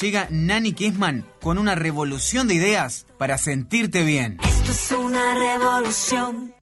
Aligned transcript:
Llega 0.00 0.26
Nani 0.30 0.72
Kessman 0.72 1.26
con 1.42 1.58
una 1.58 1.74
revolución 1.74 2.48
de 2.48 2.54
ideas 2.54 3.06
para 3.18 3.36
sentirte 3.36 4.02
bien. 4.02 4.38
Esto 4.42 4.72
es 4.72 4.92
una 4.92 5.34
revolución. 5.34 6.54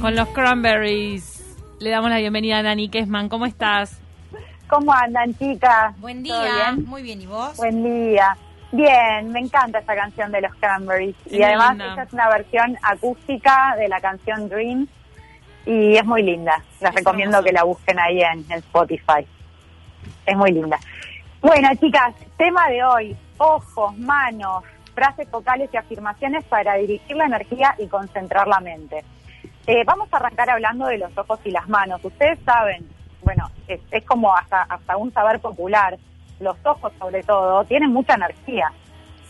Con 0.00 0.14
los 0.14 0.28
Cranberries. 0.28 1.42
Le 1.80 1.90
damos 1.90 2.10
la 2.10 2.18
bienvenida 2.18 2.58
a 2.58 2.62
Nani 2.62 2.88
Kessman. 2.88 3.28
¿Cómo 3.28 3.46
estás? 3.46 3.98
¿Cómo 4.68 4.92
andan, 4.92 5.34
chicas? 5.38 5.98
Buen 6.00 6.22
¿Todo 6.24 6.42
día, 6.42 6.72
bien? 6.72 6.84
muy 6.86 7.02
bien, 7.02 7.20
¿y 7.22 7.26
vos? 7.26 7.56
Buen 7.56 7.82
día. 7.82 8.36
Bien, 8.74 9.30
me 9.30 9.38
encanta 9.38 9.78
esta 9.78 9.94
canción 9.94 10.32
de 10.32 10.40
los 10.40 10.52
Cranberries. 10.56 11.14
Y 11.30 11.40
además 11.42 11.70
linda. 11.70 11.88
esta 11.90 12.02
es 12.02 12.12
una 12.12 12.28
versión 12.28 12.76
acústica 12.82 13.76
de 13.78 13.88
la 13.88 14.00
canción 14.00 14.48
Dreams 14.48 14.88
y 15.64 15.94
es 15.96 16.04
muy 16.04 16.24
linda. 16.24 16.56
Les 16.80 16.90
Es 16.90 16.94
recomiendo 16.96 17.36
hermoso. 17.36 17.44
que 17.46 17.52
la 17.52 17.62
busquen 17.62 18.00
ahí 18.00 18.20
en, 18.20 18.40
en 18.50 18.58
Spotify. 18.58 19.24
Es 20.26 20.36
muy 20.36 20.50
linda. 20.50 20.76
Bueno, 21.40 21.68
chicas, 21.80 22.16
tema 22.36 22.68
de 22.68 22.82
hoy, 22.82 23.16
ojos, 23.38 23.96
manos, 23.96 24.64
frases 24.92 25.28
focales 25.28 25.70
y 25.72 25.76
afirmaciones 25.76 26.42
para 26.46 26.74
dirigir 26.74 27.14
la 27.16 27.26
energía 27.26 27.76
y 27.78 27.86
concentrar 27.86 28.48
la 28.48 28.58
mente. 28.58 29.04
Eh, 29.68 29.84
vamos 29.84 30.08
a 30.12 30.16
arrancar 30.16 30.50
hablando 30.50 30.86
de 30.86 30.98
los 30.98 31.16
ojos 31.16 31.38
y 31.44 31.52
las 31.52 31.68
manos. 31.68 32.04
Ustedes 32.04 32.40
saben, 32.44 32.88
bueno, 33.22 33.48
es, 33.68 33.80
es 33.92 34.04
como 34.04 34.34
hasta, 34.36 34.62
hasta 34.62 34.96
un 34.96 35.12
saber 35.12 35.38
popular, 35.38 35.96
los 36.40 36.56
ojos 36.64 36.92
sobre 36.98 37.22
todo 37.22 37.64
tienen 37.64 37.92
mucha 37.92 38.14
energía. 38.14 38.70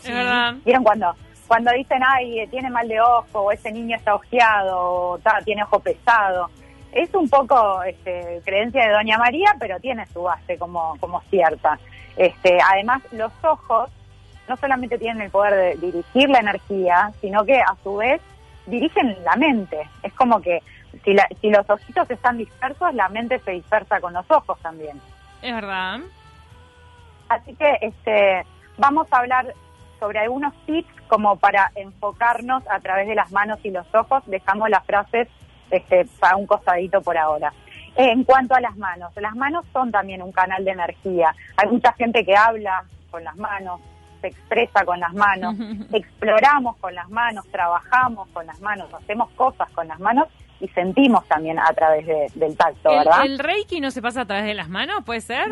Es 0.03 0.13
verdad. 0.13 0.55
¿Vieron 0.65 0.83
cuando, 0.83 1.15
cuando 1.47 1.71
dicen, 1.71 2.01
ay, 2.05 2.47
tiene 2.49 2.69
mal 2.69 2.87
de 2.87 2.99
ojo, 3.01 3.41
o 3.41 3.51
ese 3.51 3.71
niño 3.71 3.95
está 3.95 4.15
ojeado, 4.15 4.77
o 5.11 5.17
ta, 5.19 5.39
tiene 5.43 5.63
ojo 5.63 5.79
pesado? 5.79 6.49
Es 6.91 7.13
un 7.13 7.27
poco 7.29 7.83
este, 7.83 8.41
creencia 8.45 8.85
de 8.87 8.93
Doña 8.93 9.17
María, 9.17 9.55
pero 9.59 9.79
tiene 9.79 10.05
su 10.07 10.23
base 10.23 10.57
como, 10.57 10.95
como 10.99 11.21
cierta. 11.29 11.77
Este, 12.15 12.57
además, 12.71 13.01
los 13.11 13.31
ojos 13.43 13.89
no 14.47 14.55
solamente 14.57 14.97
tienen 14.97 15.21
el 15.23 15.31
poder 15.31 15.53
de 15.79 15.87
dirigir 15.87 16.29
la 16.29 16.39
energía, 16.39 17.11
sino 17.19 17.43
que 17.43 17.59
a 17.59 17.75
su 17.83 17.97
vez 17.97 18.21
dirigen 18.67 19.17
la 19.25 19.35
mente. 19.35 19.89
Es 20.03 20.13
como 20.13 20.39
que 20.39 20.61
si, 21.03 21.13
la- 21.13 21.27
si 21.41 21.49
los 21.49 21.69
ojitos 21.69 22.09
están 22.09 22.37
dispersos, 22.37 22.93
la 22.93 23.09
mente 23.09 23.39
se 23.39 23.51
dispersa 23.51 23.99
con 23.99 24.13
los 24.13 24.25
ojos 24.31 24.57
también. 24.61 25.01
Es 25.41 25.53
verdad. 25.53 25.99
Así 27.29 27.53
que 27.55 27.77
este, 27.81 28.45
vamos 28.77 29.07
a 29.11 29.17
hablar 29.17 29.53
sobre 29.99 30.19
algunos 30.19 30.53
tips 30.65 30.89
como 31.07 31.37
para 31.37 31.71
enfocarnos 31.75 32.63
a 32.69 32.79
través 32.79 33.07
de 33.07 33.15
las 33.15 33.31
manos 33.31 33.59
y 33.63 33.71
los 33.71 33.85
ojos. 33.95 34.23
Dejamos 34.27 34.69
las 34.69 34.85
frases 34.85 35.27
este, 35.71 36.05
para 36.19 36.35
un 36.35 36.45
costadito 36.45 37.01
por 37.01 37.17
ahora. 37.17 37.53
En 37.95 38.23
cuanto 38.25 38.53
a 38.55 38.59
las 38.59 38.75
manos, 38.77 39.11
las 39.15 39.35
manos 39.35 39.65
son 39.71 39.91
también 39.91 40.21
un 40.21 40.31
canal 40.33 40.65
de 40.65 40.71
energía. 40.71 41.33
Hay 41.57 41.69
mucha 41.69 41.93
gente 41.93 42.25
que 42.25 42.35
habla 42.35 42.83
con 43.09 43.23
las 43.23 43.37
manos, 43.37 43.79
se 44.21 44.27
expresa 44.27 44.83
con 44.83 44.99
las 44.99 45.13
manos, 45.13 45.55
exploramos 45.93 46.75
con 46.77 46.93
las 46.93 47.09
manos, 47.09 47.45
trabajamos 47.51 48.27
con 48.29 48.45
las 48.45 48.59
manos, 48.59 48.93
hacemos 48.93 49.29
cosas 49.31 49.69
con 49.71 49.87
las 49.87 49.99
manos 49.99 50.27
y 50.59 50.67
sentimos 50.69 51.25
también 51.27 51.57
a 51.59 51.67
través 51.73 52.05
de- 52.05 52.27
del 52.35 52.55
tacto, 52.57 52.89
¿El, 52.89 52.97
¿verdad? 52.99 53.25
el 53.25 53.39
Reiki 53.39 53.79
no 53.79 53.91
se 53.91 54.01
pasa 54.01 54.21
a 54.21 54.25
través 54.25 54.45
de 54.45 54.53
las 54.53 54.67
manos? 54.69 55.03
¿Puede 55.05 55.21
ser? 55.21 55.47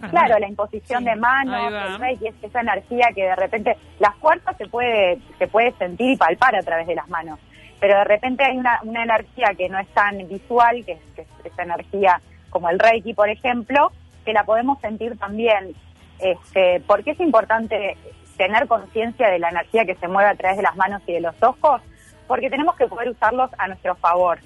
Las 0.00 0.10
Claro, 0.10 0.38
la 0.38 0.48
imposición 0.48 1.00
Sí, 1.00 1.04
de 1.04 1.16
manos, 1.16 1.98
reiki, 2.00 2.28
es 2.28 2.34
esa 2.42 2.60
energía 2.60 3.08
que 3.14 3.24
de 3.24 3.36
repente 3.36 3.76
la 3.98 4.12
fuerza 4.12 4.52
se 4.54 4.66
puede 4.66 5.18
se 5.38 5.46
puede 5.46 5.72
sentir 5.72 6.10
y 6.10 6.16
palpar 6.16 6.56
a 6.56 6.62
través 6.62 6.86
de 6.86 6.94
las 6.94 7.08
manos, 7.08 7.38
pero 7.80 7.98
de 7.98 8.04
repente 8.04 8.44
hay 8.44 8.56
una, 8.56 8.80
una 8.82 9.04
energía 9.04 9.52
que 9.56 9.68
no 9.68 9.78
es 9.78 9.88
tan 9.88 10.18
visual, 10.28 10.84
que 10.84 10.92
es, 10.92 11.00
que 11.14 11.22
es 11.22 11.28
esa 11.44 11.62
energía 11.62 12.20
como 12.50 12.68
el 12.70 12.78
reiki, 12.78 13.14
por 13.14 13.28
ejemplo, 13.28 13.90
que 14.24 14.32
la 14.32 14.44
podemos 14.44 14.80
sentir 14.80 15.18
también. 15.18 15.74
Este, 16.20 16.80
¿Por 16.86 17.02
qué 17.02 17.10
es 17.10 17.20
importante 17.20 17.96
tener 18.36 18.66
conciencia 18.68 19.28
de 19.28 19.38
la 19.38 19.50
energía 19.50 19.84
que 19.84 19.96
se 19.96 20.08
mueve 20.08 20.30
a 20.30 20.34
través 20.34 20.56
de 20.56 20.62
las 20.62 20.76
manos 20.76 21.02
y 21.06 21.12
de 21.12 21.20
los 21.20 21.34
ojos? 21.42 21.82
Porque 22.26 22.50
tenemos 22.50 22.76
que 22.76 22.86
poder 22.86 23.10
usarlos 23.10 23.50
a 23.58 23.66
nuestro 23.68 23.96
favor. 23.96 24.38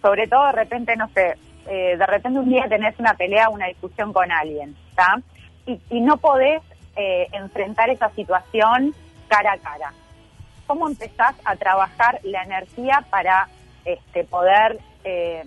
Sobre 0.00 0.28
todo 0.28 0.46
de 0.46 0.52
repente, 0.52 0.96
no 0.96 1.08
sé, 1.08 1.34
eh, 1.68 1.96
de 1.96 2.06
repente 2.06 2.38
un 2.38 2.48
día 2.48 2.66
tenés 2.68 2.98
una 2.98 3.14
pelea, 3.14 3.48
una 3.48 3.66
discusión 3.66 4.12
con 4.12 4.30
alguien, 4.30 4.76
¿está? 4.90 5.20
Y, 5.66 6.00
no 6.00 6.16
podés 6.18 6.62
eh, 6.94 7.26
enfrentar 7.32 7.90
esa 7.90 8.08
situación 8.10 8.94
cara 9.28 9.52
a 9.52 9.58
cara. 9.58 9.92
¿Cómo 10.66 10.88
empezás 10.88 11.34
a 11.44 11.56
trabajar 11.56 12.20
la 12.22 12.42
energía 12.42 13.04
para 13.10 13.48
este, 13.84 14.24
poder 14.24 14.78
eh, 15.02 15.42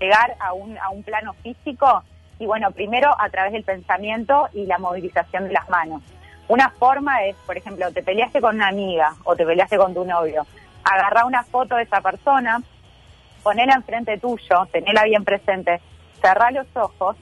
llegar 0.00 0.34
a 0.40 0.54
un, 0.54 0.78
a 0.78 0.88
un 0.90 1.02
plano 1.02 1.34
físico? 1.34 2.02
Y 2.38 2.46
bueno, 2.46 2.70
primero 2.70 3.14
a 3.18 3.28
través 3.28 3.52
del 3.52 3.64
pensamiento 3.64 4.48
y 4.54 4.64
la 4.66 4.78
movilización 4.78 5.44
de 5.48 5.52
las 5.52 5.68
manos. 5.68 6.02
Una 6.48 6.70
forma 6.70 7.24
es, 7.24 7.36
por 7.46 7.56
ejemplo, 7.56 7.90
te 7.92 8.02
peleaste 8.02 8.40
con 8.40 8.56
una 8.56 8.68
amiga 8.68 9.14
o 9.24 9.36
te 9.36 9.44
peleaste 9.44 9.76
con 9.76 9.94
tu 9.94 10.04
novio. 10.04 10.46
Agarrá 10.84 11.24
una 11.24 11.42
foto 11.44 11.76
de 11.76 11.84
esa 11.84 12.00
persona, 12.00 12.60
ponela 13.44 13.74
enfrente 13.74 14.18
tuyo, 14.18 14.66
tenela 14.72 15.04
bien 15.04 15.22
presente, 15.24 15.80
cerrá 16.20 16.50
los 16.50 16.66
ojos 16.74 17.16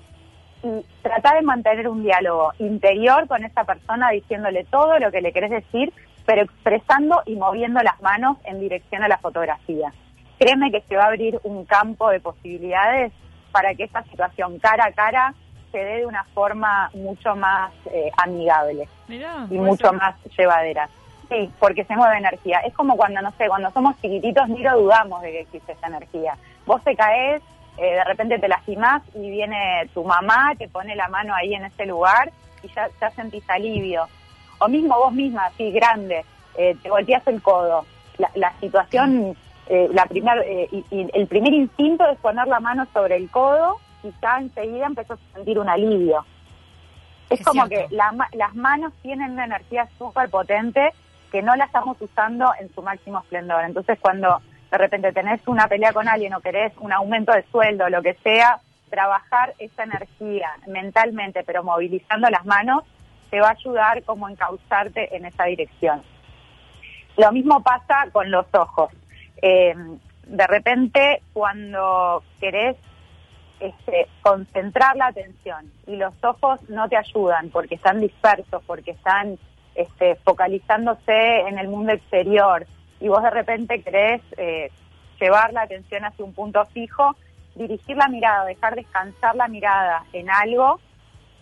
y 0.62 0.86
trata 1.02 1.34
de 1.34 1.42
mantener 1.42 1.88
un 1.88 2.04
diálogo 2.04 2.52
interior 2.60 3.26
con 3.26 3.44
esa 3.44 3.64
persona 3.64 4.10
diciéndole 4.10 4.64
todo 4.64 4.98
lo 5.00 5.10
que 5.10 5.20
le 5.20 5.32
querés 5.32 5.50
decir, 5.50 5.92
pero 6.24 6.42
expresando 6.42 7.20
y 7.26 7.34
moviendo 7.34 7.80
las 7.82 8.00
manos 8.00 8.38
en 8.44 8.60
dirección 8.60 9.02
a 9.02 9.08
la 9.08 9.18
fotografía. 9.18 9.92
Créeme 10.38 10.70
que 10.70 10.82
se 10.82 10.96
va 10.96 11.04
a 11.04 11.08
abrir 11.08 11.40
un 11.42 11.64
campo 11.64 12.08
de 12.10 12.20
posibilidades 12.20 13.12
para 13.50 13.74
que 13.74 13.84
esta 13.84 14.04
situación 14.04 14.60
cara 14.60 14.86
a 14.86 14.92
cara 14.92 15.34
se 15.72 15.78
dé 15.78 15.98
de 15.98 16.06
una 16.06 16.24
forma 16.34 16.90
mucho 16.94 17.34
más 17.34 17.72
eh, 17.86 18.10
amigable 18.18 18.88
Mirá, 19.08 19.46
y 19.50 19.54
mucho 19.54 19.88
ser. 19.88 19.96
más 19.96 20.14
llevadera. 20.38 20.88
Sí, 21.32 21.50
porque 21.58 21.84
se 21.84 21.96
mueve 21.96 22.18
energía. 22.18 22.58
Es 22.58 22.74
como 22.74 22.94
cuando, 22.94 23.22
no 23.22 23.30
sé, 23.38 23.48
cuando 23.48 23.70
somos 23.70 23.94
chiquititos 24.02 24.48
ni 24.50 24.62
lo 24.62 24.78
dudamos 24.78 25.22
de 25.22 25.30
que 25.32 25.40
existe 25.40 25.72
esa 25.72 25.86
energía. 25.86 26.36
Vos 26.66 26.84
te 26.84 26.94
caes, 26.94 27.40
eh, 27.78 27.94
de 27.94 28.04
repente 28.04 28.38
te 28.38 28.48
lastimás 28.48 29.02
y 29.14 29.30
viene 29.30 29.88
tu 29.94 30.04
mamá, 30.04 30.52
te 30.58 30.68
pone 30.68 30.94
la 30.94 31.08
mano 31.08 31.34
ahí 31.34 31.54
en 31.54 31.64
ese 31.64 31.86
lugar 31.86 32.30
y 32.62 32.68
ya, 32.68 32.90
ya 33.00 33.10
sentís 33.12 33.48
alivio. 33.48 34.06
O 34.58 34.68
mismo 34.68 34.94
vos 34.98 35.12
misma, 35.14 35.46
así 35.46 35.70
grande, 35.72 36.22
eh, 36.58 36.76
te 36.82 36.90
golpeas 36.90 37.26
el 37.26 37.40
codo. 37.40 37.86
La, 38.18 38.30
la 38.34 38.52
situación, 38.60 39.34
eh, 39.68 39.88
la 39.90 40.04
primer, 40.04 40.44
y, 40.70 40.84
y 40.90 41.08
el 41.14 41.26
primer 41.28 41.54
instinto 41.54 42.04
es 42.10 42.18
poner 42.18 42.46
la 42.46 42.60
mano 42.60 42.86
sobre 42.92 43.16
el 43.16 43.30
codo 43.30 43.78
y 44.02 44.12
ya 44.20 44.36
enseguida 44.38 44.84
empezás 44.84 45.18
a 45.18 45.34
sentir 45.36 45.58
un 45.58 45.70
alivio. 45.70 46.26
Es, 47.30 47.40
Es 47.40 47.46
como 47.46 47.66
cierto. 47.66 47.88
que 47.88 47.96
la 47.96 48.12
las 48.32 48.54
manos 48.54 48.92
tienen 49.00 49.30
una 49.30 49.46
energía 49.46 49.88
súper 49.96 50.28
potente 50.28 50.92
que 51.32 51.42
no 51.42 51.56
la 51.56 51.64
estamos 51.64 52.00
usando 52.00 52.52
en 52.60 52.72
su 52.74 52.82
máximo 52.82 53.20
esplendor. 53.20 53.64
Entonces, 53.64 53.98
cuando 53.98 54.42
de 54.70 54.78
repente 54.78 55.12
tenés 55.12 55.40
una 55.48 55.66
pelea 55.66 55.92
con 55.92 56.06
alguien 56.06 56.34
o 56.34 56.40
querés 56.40 56.72
un 56.78 56.92
aumento 56.92 57.32
de 57.32 57.42
sueldo, 57.44 57.88
lo 57.88 58.02
que 58.02 58.14
sea, 58.22 58.60
trabajar 58.90 59.54
esa 59.58 59.84
energía 59.84 60.50
mentalmente, 60.66 61.42
pero 61.44 61.64
movilizando 61.64 62.28
las 62.28 62.44
manos, 62.44 62.84
te 63.30 63.40
va 63.40 63.48
a 63.48 63.52
ayudar 63.52 64.02
como 64.04 64.28
encauzarte 64.28 65.16
en 65.16 65.24
esa 65.24 65.44
dirección. 65.44 66.02
Lo 67.16 67.32
mismo 67.32 67.62
pasa 67.62 68.08
con 68.12 68.30
los 68.30 68.46
ojos. 68.52 68.90
Eh, 69.40 69.74
de 70.26 70.46
repente, 70.46 71.22
cuando 71.32 72.22
querés 72.38 72.76
este, 73.58 74.08
concentrar 74.20 74.96
la 74.96 75.06
atención 75.06 75.70
y 75.86 75.96
los 75.96 76.12
ojos 76.22 76.60
no 76.68 76.88
te 76.88 76.96
ayudan 76.96 77.48
porque 77.50 77.76
están 77.76 78.00
dispersos, 78.00 78.62
porque 78.66 78.90
están 78.90 79.38
este, 79.74 80.16
focalizándose 80.16 81.40
en 81.40 81.58
el 81.58 81.68
mundo 81.68 81.92
exterior 81.92 82.66
y 83.00 83.08
vos 83.08 83.22
de 83.22 83.30
repente 83.30 83.82
querés 83.82 84.22
eh, 84.36 84.70
llevar 85.20 85.52
la 85.52 85.62
atención 85.62 86.04
hacia 86.04 86.24
un 86.24 86.34
punto 86.34 86.64
fijo, 86.66 87.16
dirigir 87.54 87.96
la 87.96 88.08
mirada, 88.08 88.44
dejar 88.44 88.74
descansar 88.74 89.34
la 89.34 89.48
mirada 89.48 90.04
en 90.12 90.30
algo, 90.30 90.80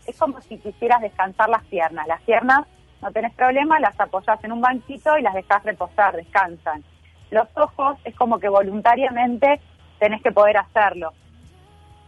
es 0.07 0.19
como 0.19 0.41
si 0.41 0.59
quisieras 0.59 1.01
descansar 1.01 1.49
las 1.49 1.65
piernas. 1.65 2.07
Las 2.07 2.21
piernas 2.23 2.67
no 3.03 3.11
tenés 3.13 3.35
problema, 3.35 3.81
las 3.81 3.99
apoyás 3.99 4.43
en 4.45 4.53
un 4.53 4.61
banquito 4.61 5.17
y 5.19 5.23
las 5.23 5.35
dejás 5.35 5.63
reposar, 5.65 6.17
descansan. 6.17 6.83
Los 7.31 7.49
ojos 7.57 7.99
es 8.05 8.15
como 8.17 8.39
que 8.39 8.49
voluntariamente 8.49 9.61
tenés 9.99 10.23
que 10.23 10.33
poder 10.33 10.57
hacerlo. 10.57 11.13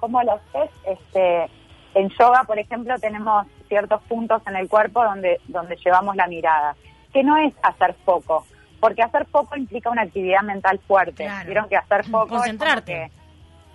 ¿Cómo 0.01 0.23
lo 0.23 0.33
haces? 0.33 0.71
Este, 0.85 1.49
en 1.95 2.09
yoga, 2.11 2.45
por 2.45 2.59
ejemplo, 2.59 2.95
tenemos 2.99 3.47
ciertos 3.69 4.03
puntos 4.05 4.43
en 4.47 4.57
el 4.57 4.69
cuerpo 4.69 5.03
donde, 5.05 5.41
donde 5.49 5.77
llevamos 5.77 6.17
la 6.17 6.27
mirada, 6.27 6.75
que 7.13 7.23
no 7.23 7.37
es 7.37 7.53
hacer 7.63 7.95
foco, 8.05 8.47
porque 8.81 9.03
hacer 9.03 9.27
foco 9.27 9.57
implica 9.57 9.91
una 9.91 10.03
actividad 10.03 10.43
mental 10.43 10.79
fuerte. 10.87 11.25
Claro. 11.25 11.47
Vieron 11.47 11.69
que 11.69 11.77
hacer 11.77 12.05
foco... 12.05 12.27
es 12.37 12.41
Concentrarte. 12.41 12.93
que- 12.93 13.11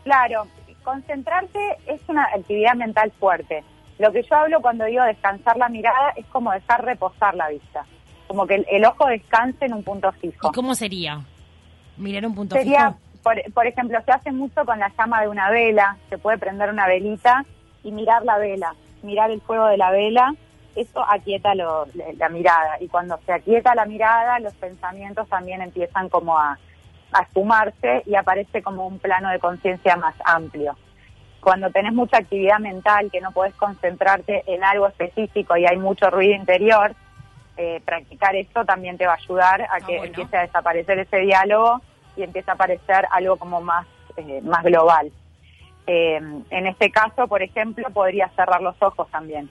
claro, 0.03 0.47
concentrarse 0.83 1.59
es 1.85 2.01
una 2.07 2.23
actividad 2.25 2.73
mental 2.75 3.11
fuerte. 3.19 3.63
Lo 3.99 4.11
que 4.11 4.23
yo 4.23 4.35
hablo 4.35 4.61
cuando 4.61 4.85
digo 4.85 5.03
descansar 5.03 5.57
la 5.57 5.69
mirada 5.69 6.11
es 6.15 6.25
como 6.27 6.51
dejar 6.51 6.85
reposar 6.85 7.35
la 7.35 7.49
vista, 7.49 7.83
como 8.27 8.45
que 8.47 8.55
el, 8.55 8.65
el 8.71 8.85
ojo 8.85 9.05
descanse 9.07 9.65
en 9.65 9.73
un 9.73 9.83
punto 9.83 10.11
fijo. 10.13 10.49
¿Y 10.49 10.51
cómo 10.53 10.75
sería? 10.75 11.21
Mirar 11.97 12.25
un 12.27 12.35
punto 12.35 12.55
Sería, 12.55 12.89
fijo. 12.91 12.99
por, 13.23 13.53
por 13.53 13.65
ejemplo, 13.67 13.99
se 14.05 14.11
hace 14.11 14.31
mucho 14.31 14.63
con 14.65 14.79
la 14.79 14.91
llama 14.97 15.21
de 15.21 15.27
una 15.29 15.49
vela, 15.49 15.97
se 16.09 16.17
puede 16.19 16.37
prender 16.37 16.69
una 16.69 16.87
velita 16.87 17.43
y 17.87 17.91
mirar 17.93 18.23
la 18.25 18.37
vela, 18.37 18.75
mirar 19.01 19.31
el 19.31 19.39
fuego 19.39 19.67
de 19.67 19.77
la 19.77 19.91
vela, 19.91 20.35
eso 20.75 21.03
aquieta 21.09 21.55
lo- 21.55 21.85
la, 21.93 22.05
la 22.17 22.27
mirada. 22.29 22.75
Y 22.81 22.89
cuando 22.89 23.17
se 23.25 23.31
aquieta 23.31 23.73
la 23.75 23.85
mirada, 23.85 24.39
los 24.39 24.53
pensamientos 24.55 25.27
también 25.29 25.61
empiezan 25.61 26.09
como 26.09 26.37
a, 26.37 26.59
a 27.13 27.21
esfumarse 27.21 28.03
y 28.05 28.15
aparece 28.15 28.61
como 28.61 28.85
un 28.85 28.99
plano 28.99 29.29
de 29.29 29.39
conciencia 29.39 29.95
más 29.95 30.15
amplio. 30.25 30.75
Cuando 31.39 31.69
tenés 31.71 31.93
mucha 31.93 32.17
actividad 32.17 32.59
mental, 32.59 33.09
que 33.09 33.21
no 33.21 33.31
podés 33.31 33.55
concentrarte 33.55 34.43
en 34.47 34.65
algo 34.65 34.87
específico 34.87 35.55
y 35.55 35.65
hay 35.65 35.77
mucho 35.77 36.09
ruido 36.09 36.35
interior, 36.35 36.93
eh, 37.55 37.81
practicar 37.85 38.35
esto 38.35 38.65
también 38.65 38.97
te 38.97 39.07
va 39.07 39.13
a 39.13 39.15
ayudar 39.15 39.61
a 39.61 39.77
que 39.79 39.97
bueno. 39.97 40.03
empiece 40.09 40.35
a 40.35 40.41
desaparecer 40.41 40.99
ese 40.99 41.19
diálogo 41.19 41.79
y 42.17 42.23
empiece 42.23 42.51
a 42.51 42.55
aparecer 42.55 43.07
algo 43.11 43.37
como 43.37 43.61
más, 43.61 43.87
eh, 44.17 44.41
más 44.43 44.61
global. 44.63 45.09
Eh, 45.87 46.17
en 46.49 46.67
este 46.67 46.91
caso, 46.91 47.27
por 47.27 47.41
ejemplo, 47.41 47.89
podría 47.91 48.27
cerrar 48.35 48.61
los 48.61 48.75
ojos 48.81 49.09
también. 49.09 49.49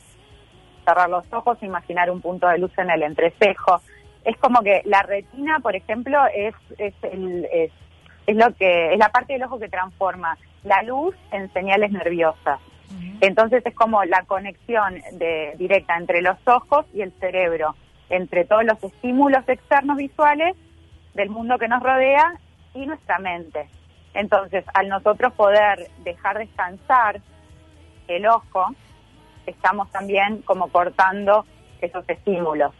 Cerrar 0.84 1.08
los 1.10 1.30
ojos, 1.32 1.58
imaginar 1.62 2.10
un 2.10 2.20
punto 2.20 2.46
de 2.46 2.58
luz 2.58 2.76
en 2.78 2.90
el 2.90 3.02
entrecejo. 3.02 3.80
Es 4.24 4.36
como 4.36 4.60
que 4.60 4.82
la 4.84 5.02
retina, 5.02 5.60
por 5.60 5.74
ejemplo, 5.76 6.18
es, 6.34 6.54
es, 6.78 6.94
el- 7.02 7.46
es, 7.52 7.72
es 8.26 8.36
lo 8.36 8.52
que 8.54 8.92
es 8.92 8.98
la 8.98 9.08
parte 9.08 9.32
del 9.32 9.44
ojo 9.44 9.58
que 9.58 9.68
transforma 9.68 10.36
la 10.64 10.82
luz 10.82 11.14
en 11.32 11.52
señales 11.52 11.90
nerviosas. 11.92 12.60
Entonces 13.20 13.64
es 13.64 13.74
como 13.74 14.04
la 14.04 14.22
conexión 14.22 15.00
de, 15.12 15.54
directa 15.58 15.96
entre 15.96 16.22
los 16.22 16.36
ojos 16.46 16.86
y 16.92 17.00
el 17.00 17.12
cerebro, 17.18 17.74
entre 18.10 18.44
todos 18.44 18.64
los 18.64 18.82
estímulos 18.84 19.48
externos 19.48 19.96
visuales 19.96 20.54
del 21.14 21.30
mundo 21.30 21.58
que 21.58 21.66
nos 21.66 21.82
rodea 21.82 22.34
y 22.74 22.84
nuestra 22.86 23.18
mente. 23.18 23.68
Entonces, 24.16 24.64
al 24.72 24.88
nosotros 24.88 25.34
poder 25.34 25.90
dejar 25.98 26.38
descansar 26.38 27.20
el 28.08 28.26
ojo, 28.26 28.74
estamos 29.44 29.90
también 29.92 30.40
como 30.42 30.68
cortando 30.68 31.44
esos 31.82 32.08
estímulos. 32.08 32.72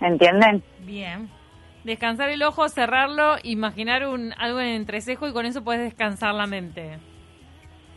¿Entienden? 0.00 0.64
Bien. 0.80 1.28
Descansar 1.84 2.30
el 2.30 2.42
ojo, 2.42 2.70
cerrarlo, 2.70 3.36
imaginar 3.42 4.06
un 4.06 4.32
algo 4.38 4.60
en 4.60 4.68
el 4.68 4.76
entrecejo 4.76 5.28
y 5.28 5.34
con 5.34 5.44
eso 5.44 5.62
puedes 5.62 5.82
descansar 5.82 6.34
la 6.34 6.46
mente. 6.46 6.98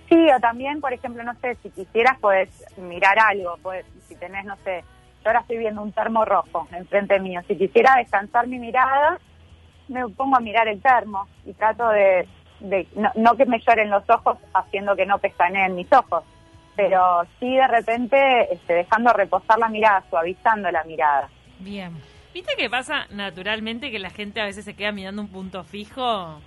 Sí, 0.10 0.28
o 0.36 0.40
también, 0.42 0.82
por 0.82 0.92
ejemplo, 0.92 1.24
no 1.24 1.34
sé, 1.36 1.56
si 1.64 1.70
quisieras 1.70 2.20
puedes 2.20 2.50
mirar 2.78 3.18
algo, 3.20 3.58
puedes, 3.64 3.86
si 4.08 4.16
tenés, 4.16 4.44
no 4.44 4.58
sé, 4.66 4.84
yo 5.24 5.30
ahora 5.30 5.40
estoy 5.40 5.60
viendo 5.60 5.82
un 5.82 5.94
termo 5.94 6.26
rojo 6.26 6.68
enfrente 6.74 7.20
mío, 7.22 7.42
si 7.48 7.58
quisiera 7.58 7.96
descansar 7.98 8.48
mi 8.48 8.60
mirada, 8.60 9.18
me 9.90 10.08
pongo 10.10 10.38
a 10.38 10.40
mirar 10.40 10.68
el 10.68 10.82
termo 10.82 11.28
y 11.46 11.54
trato 11.54 11.88
de, 11.90 12.28
de 12.60 12.88
no, 12.96 13.12
no 13.16 13.36
que 13.36 13.46
me 13.46 13.60
lloren 13.60 13.90
los 13.90 14.04
ojos 14.10 14.38
haciendo 14.54 14.96
que 14.96 15.06
no 15.06 15.18
pestaneen 15.20 15.76
mis 15.76 15.92
ojos, 15.94 16.24
pero 16.76 17.24
sí 17.40 17.56
de 17.56 17.68
repente 17.68 18.54
este, 18.54 18.74
dejando 18.74 19.12
reposar 19.14 19.58
la 19.60 19.70
mirada, 19.70 20.04
suavizando 20.10 20.70
la 20.72 20.84
mirada. 20.84 21.30
Bien. 21.60 21.92
¿Viste 22.34 22.54
que 22.56 22.70
pasa 22.70 23.08
naturalmente 23.10 23.90
que 23.90 23.98
la 24.00 24.12
gente 24.12 24.40
a 24.42 24.46
veces 24.46 24.64
se 24.66 24.76
queda 24.76 24.92
mirando 24.92 25.22
un 25.24 25.30
punto 25.30 25.64
fijo, 25.64 26.40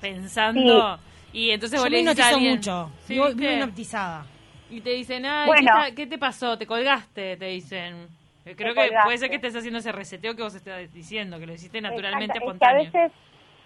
pensando? 0.00 0.98
Y 1.32 1.50
entonces 1.50 1.78
Yo 1.78 1.84
vos 1.84 1.90
me 1.90 1.96
le 2.02 2.04
decís 2.04 2.20
a 2.20 2.28
hipnotizo 2.28 2.36
alguien, 2.36 2.56
mucho. 2.56 2.90
¿sí, 3.06 3.14
Vivo, 3.14 3.26
viste? 3.26 3.40
vivo 3.40 3.52
hipnotizada. 3.52 4.26
Y 4.68 4.80
te 4.82 4.90
dicen, 4.90 5.24
ay, 5.26 5.46
Bueno. 5.48 5.72
¿qué, 5.72 5.90
ta- 5.90 5.94
qué 5.94 6.06
te 6.06 6.18
pasó? 6.18 6.58
¿Te 6.58 6.66
colgaste? 6.66 7.36
Te 7.36 7.46
dicen. 7.46 8.08
Eh, 8.46 8.56
Creo 8.56 8.74
que 8.74 8.90
puede 9.04 9.18
ser 9.18 9.28
que 9.30 9.36
estés 9.36 9.54
haciendo 9.56 9.78
ese 9.80 9.92
reseteo 9.92 10.34
que 10.34 10.42
vos 10.42 10.54
estás 10.54 10.92
diciendo, 10.92 11.38
que 11.38 11.46
lo 11.46 11.52
hiciste 11.52 11.80
naturalmente 11.80 12.38
Exacto, 12.38 12.52
es 12.52 12.58
que 12.58 12.64
a 12.64 12.68
espontáneo. 12.80 13.08
veces 13.08 13.12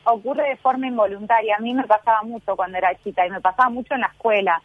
ocurre 0.05 0.49
de 0.49 0.57
forma 0.57 0.87
involuntaria. 0.87 1.57
A 1.57 1.61
mí 1.61 1.73
me 1.75 1.85
pasaba 1.85 2.23
mucho 2.23 2.57
cuando 2.57 2.79
era 2.79 2.95
chica 3.03 3.27
y 3.27 3.31
me 3.31 3.41
pasaba 3.41 3.71
mucho 3.71 3.95
en 3.95 4.01
la 4.01 4.09
escuela, 4.09 4.61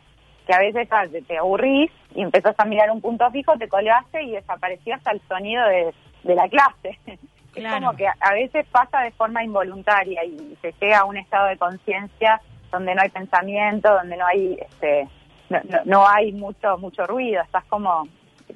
que 0.47 0.53
a 0.53 0.59
veces 0.59 0.88
ah, 0.91 1.06
te, 1.27 1.38
aburrís 1.38 1.91
y 2.15 2.21
empezás 2.21 2.56
a 2.57 2.65
mirar 2.65 2.89
un 2.91 3.01
punto 3.01 3.29
fijo, 3.31 3.56
te 3.57 3.69
colgaste 3.69 4.23
y 4.23 4.31
desapareció 4.31 4.95
hasta 4.95 5.11
el 5.11 5.21
sonido 5.27 5.63
de, 5.67 5.94
de 6.23 6.35
la 6.35 6.47
clase. 6.50 6.97
Es 7.55 7.65
como 7.73 7.94
que 7.95 8.07
a- 8.07 8.15
a 8.21 8.33
veces 8.35 8.65
pasa 8.71 9.01
de 9.01 9.12
forma 9.12 9.44
involuntaria 9.44 10.23
y 10.23 10.55
se 10.62 10.71
llega 10.79 11.00
a 11.00 11.05
un 11.05 11.17
estado 11.17 11.47
de 11.47 11.57
conciencia 11.57 12.39
donde 12.71 12.94
no 12.94 13.01
hay 13.01 13.09
pensamiento, 13.09 13.91
donde 13.91 14.15
no 14.15 14.25
hay 14.27 14.57
este 14.62 15.07
no, 15.50 15.59
no- 15.67 15.81
no 15.85 16.07
hay 16.07 16.31
mucho 16.31 16.77
mucho 16.77 17.05
ruido, 17.07 17.41
estás 17.41 17.65
como 17.65 18.07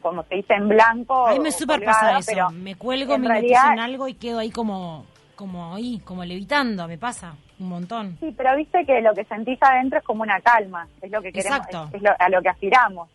como 0.03 0.21
se 0.23 0.35
dice 0.35 0.53
en 0.53 0.67
blanco. 0.69 1.25
A 1.27 1.31
mí 1.33 1.39
me 1.39 1.51
super 1.51 1.77
colgada, 1.79 1.99
pasa 2.17 2.19
eso. 2.19 2.31
pero 2.31 2.49
Me 2.51 2.75
cuelgo, 2.75 3.17
me 3.17 3.27
realidad- 3.27 3.73
en 3.73 3.79
algo 3.79 4.07
y 4.07 4.13
quedo 4.13 4.37
ahí 4.37 4.51
como, 4.51 5.05
como 5.35 5.73
ahí, 5.73 5.99
como 6.05 6.23
levitando. 6.23 6.87
Me 6.87 6.99
pasa 6.99 7.33
un 7.59 7.69
montón. 7.69 8.17
Sí, 8.19 8.31
pero 8.37 8.55
viste 8.55 8.85
que 8.85 9.01
lo 9.01 9.13
que 9.15 9.23
sentís 9.25 9.57
adentro 9.61 9.97
es 9.99 10.05
como 10.05 10.21
una 10.21 10.39
calma, 10.41 10.87
es 11.01 11.09
lo 11.11 11.21
que 11.21 11.31
queremos, 11.31 11.57
Exacto. 11.59 11.87
es, 11.89 11.95
es 11.95 12.01
lo- 12.03 12.15
a 12.19 12.29
lo 12.29 12.41
que 12.43 12.49
aspiramos. 12.49 13.09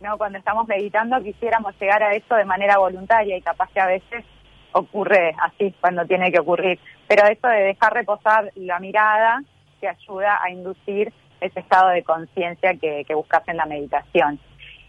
No, 0.00 0.18
cuando 0.18 0.36
estamos 0.38 0.66
meditando 0.68 1.22
quisiéramos 1.22 1.74
llegar 1.80 2.02
a 2.02 2.14
eso 2.14 2.34
de 2.34 2.44
manera 2.44 2.76
voluntaria 2.78 3.36
y 3.38 3.40
capaz 3.40 3.70
que 3.72 3.80
a 3.80 3.86
veces 3.86 4.24
ocurre 4.72 5.34
así 5.40 5.74
cuando 5.80 6.04
tiene 6.04 6.30
que 6.32 6.40
ocurrir. 6.40 6.78
Pero 7.08 7.26
eso 7.26 7.46
de 7.48 7.60
dejar 7.62 7.94
reposar 7.94 8.50
la 8.56 8.78
mirada 8.80 9.42
te 9.80 9.88
ayuda 9.88 10.38
a 10.42 10.50
inducir 10.50 11.12
ese 11.40 11.60
estado 11.60 11.88
de 11.90 12.02
conciencia 12.02 12.74
que, 12.80 13.04
que 13.06 13.14
buscas 13.14 13.46
en 13.48 13.56
la 13.58 13.66
meditación. 13.66 14.38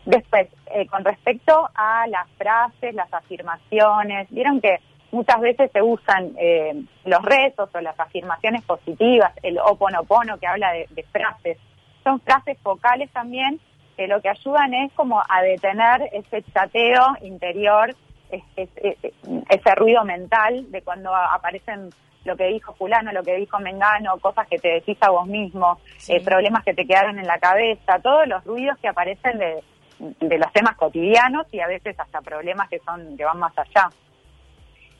Después, 0.06 0.48
eh, 0.68 0.86
con 0.88 1.04
respecto 1.04 1.70
a 1.74 2.06
las 2.08 2.30
frases, 2.38 2.94
las 2.94 3.12
afirmaciones, 3.14 4.28
vieron 4.30 4.62
que 4.62 4.80
muchas 5.12 5.40
veces 5.40 5.72
se 5.72 5.82
usan 5.82 6.32
eh, 6.38 6.84
los 7.06 7.22
rezos 7.24 7.70
o 7.74 7.82
las 7.82 8.00
afirmaciones 8.00 8.64
positivas, 8.64 9.32
el 9.42 9.58
oponopono 9.60 10.38
que 10.38 10.48
habla 10.48 10.72
de, 10.74 10.88
de 10.92 11.04
frases. 11.04 11.58
Son 12.04 12.20
frases 12.22 12.58
focales 12.62 13.10
también 13.12 13.60
que 13.98 14.08
lo 14.08 14.22
que 14.22 14.30
ayudan 14.30 14.74
es 14.74 14.92
como 14.94 15.22
a 15.28 15.42
detener 15.42 16.10
ese 16.12 16.44
chateo 16.54 17.16
interior, 17.22 17.96
es- 18.30 18.44
es- 18.58 18.70
es- 18.84 19.14
ese 19.50 19.76
ruido 19.76 20.04
mental 20.04 20.70
de 20.72 20.82
cuando 20.82 21.16
aparecen 21.16 21.90
lo 22.26 22.36
que 22.36 22.48
dijo 22.48 22.74
fulano, 22.74 23.12
lo 23.12 23.24
que 23.24 23.36
dijo 23.36 23.60
Mengano, 23.60 24.18
cosas 24.18 24.48
que 24.48 24.58
te 24.58 24.68
decís 24.70 24.98
a 25.02 25.12
vos 25.12 25.28
mismo, 25.28 25.80
Sí. 25.98 26.14
eh, 26.16 26.22
problemas 26.26 26.64
que 26.64 26.74
te 26.74 26.86
quedaron 26.86 27.20
en 27.20 27.28
la 27.28 27.38
cabeza, 27.38 28.00
todos 28.02 28.28
los 28.28 28.44
ruidos 28.44 28.78
que 28.80 28.88
aparecen 28.88 29.38
de, 29.38 29.64
de 30.00 30.38
los 30.38 30.52
temas 30.52 30.76
cotidianos 30.76 31.48
y 31.52 31.60
a 31.60 31.68
veces 31.68 32.00
hasta 32.00 32.22
problemas 32.22 32.70
que 32.70 32.80
son 32.80 33.18
que 33.18 33.26
van 33.26 33.40
más 33.40 33.58
allá. 33.58 33.90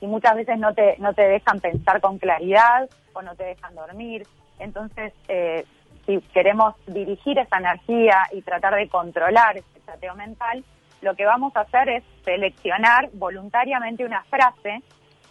Y 0.02 0.08
muchas 0.08 0.36
veces 0.36 0.58
no 0.60 0.74
te 0.74 0.96
no 1.00 1.14
te 1.14 1.24
dejan 1.24 1.60
pensar 1.60 2.02
con 2.02 2.18
claridad 2.18 2.90
o 3.14 3.22
no 3.22 3.36
te 3.36 3.44
dejan 3.44 3.76
dormir. 3.76 4.26
Entonces, 4.60 5.14
eh, 5.28 5.66
si 6.06 6.20
queremos 6.34 6.76
dirigir 6.88 7.40
esa 7.40 7.58
energía 7.58 8.28
y 8.32 8.42
tratar 8.42 8.76
de 8.76 8.88
controlar 8.88 9.58
ese 9.58 9.86
chateo 9.86 10.16
mental, 10.16 10.64
lo 11.02 11.16
que 11.16 11.26
vamos 11.26 11.56
a 11.56 11.62
hacer 11.62 11.90
es 11.90 12.04
seleccionar 12.24 13.10
voluntariamente 13.14 14.06
una 14.06 14.24
frase 14.24 14.82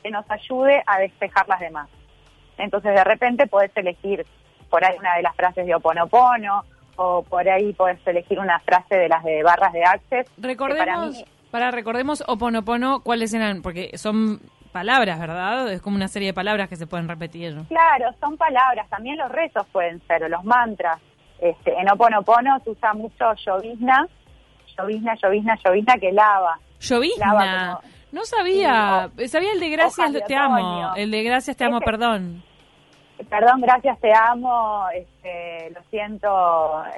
que 0.02 0.11
nos 0.11 0.28
ayude 0.30 0.83
a 0.87 0.99
despejar 0.99 1.49
las 1.49 1.61
demás. 1.61 1.88
Entonces, 2.59 2.94
de 2.94 3.04
repente 3.04 3.47
podés 3.47 3.75
elegir 3.76 4.26
por 4.68 4.85
ahí 4.85 4.97
una 4.99 5.16
de 5.16 5.23
las 5.23 5.35
frases 5.35 5.66
de 5.66 5.75
Oponopono 5.75 6.64
o 6.96 7.22
por 7.22 7.48
ahí 7.48 7.72
podés 7.72 7.98
elegir 8.06 8.38
una 8.38 8.58
frase 8.60 8.96
de 8.96 9.08
las 9.08 9.22
de 9.24 9.42
barras 9.42 9.72
de 9.72 9.82
Access. 9.84 10.26
Recordemos, 10.36 11.22
para 11.50 11.66
para, 11.66 11.70
mí 11.70 11.76
recordemos 11.76 12.24
Oponopono, 12.26 13.00
¿cuáles 13.00 13.32
eran? 13.34 13.62
Porque 13.62 13.96
son 13.96 14.40
palabras, 14.72 15.18
¿verdad? 15.20 15.70
Es 15.72 15.80
como 15.80 15.96
una 15.96 16.08
serie 16.08 16.28
de 16.28 16.34
palabras 16.34 16.68
que 16.68 16.76
se 16.76 16.86
pueden 16.86 17.08
repetir. 17.08 17.54
Claro, 17.68 18.10
son 18.20 18.36
palabras, 18.36 18.88
también 18.90 19.16
los 19.16 19.30
rezos 19.30 19.66
pueden 19.72 20.00
ser, 20.06 20.24
o 20.24 20.28
los 20.28 20.44
mantras. 20.44 20.98
Este, 21.40 21.72
en 21.78 21.88
Oponopono 21.90 22.58
se 22.64 22.70
usa 22.70 22.92
mucho 22.94 23.24
llovizna, 23.46 24.06
llovizna, 24.76 25.14
llovizna, 25.22 25.58
llovizna 25.64 25.94
que 25.98 26.12
lava. 26.12 26.58
Llovizna. 26.80 27.26
Lava 27.26 27.76
como- 27.82 27.94
No 28.12 28.24
sabía. 28.24 29.10
Sabía 29.28 29.52
el 29.52 29.60
de 29.60 29.68
gracias, 29.70 30.12
de 30.12 30.20
te 30.22 30.36
amo. 30.36 30.94
El 30.96 31.10
de 31.10 31.22
gracias, 31.24 31.56
te 31.56 31.64
amo, 31.64 31.78
Ese- 31.78 31.84
perdón. 31.84 32.42
Perdón, 33.28 33.60
gracias, 33.60 33.98
te 34.00 34.12
amo, 34.14 34.86
este, 34.94 35.70
lo 35.74 35.80
siento, 35.90 36.28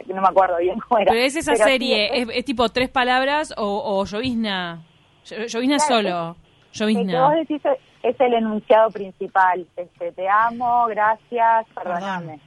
no 0.06 0.22
me 0.22 0.28
acuerdo 0.28 0.58
bien 0.58 0.78
cómo 0.80 1.00
era. 1.00 1.10
Pero 1.12 1.24
es 1.24 1.36
esa 1.36 1.52
Pero 1.52 1.64
serie. 1.64 2.06
es- 2.22 2.28
es, 2.28 2.36
es 2.36 2.44
tipo 2.44 2.68
tres 2.68 2.88
palabras 2.90 3.54
o, 3.56 3.64
o 3.84 4.04
llovizna. 4.04 4.82
Yo- 5.24 5.36
Llovizna 5.46 5.76
Claro, 5.78 6.02
solo. 6.02 6.36
Que 6.72 6.78
Llovizna. 6.78 7.24
vos 7.28 7.34
decís 7.36 7.64
es- 7.64 7.78
es 8.02 8.20
el 8.20 8.34
enunciado 8.34 8.90
principal. 8.90 9.66
Este, 9.76 10.12
te 10.12 10.28
amo, 10.28 10.86
gracias, 10.86 11.66
perdóname. 11.74 12.38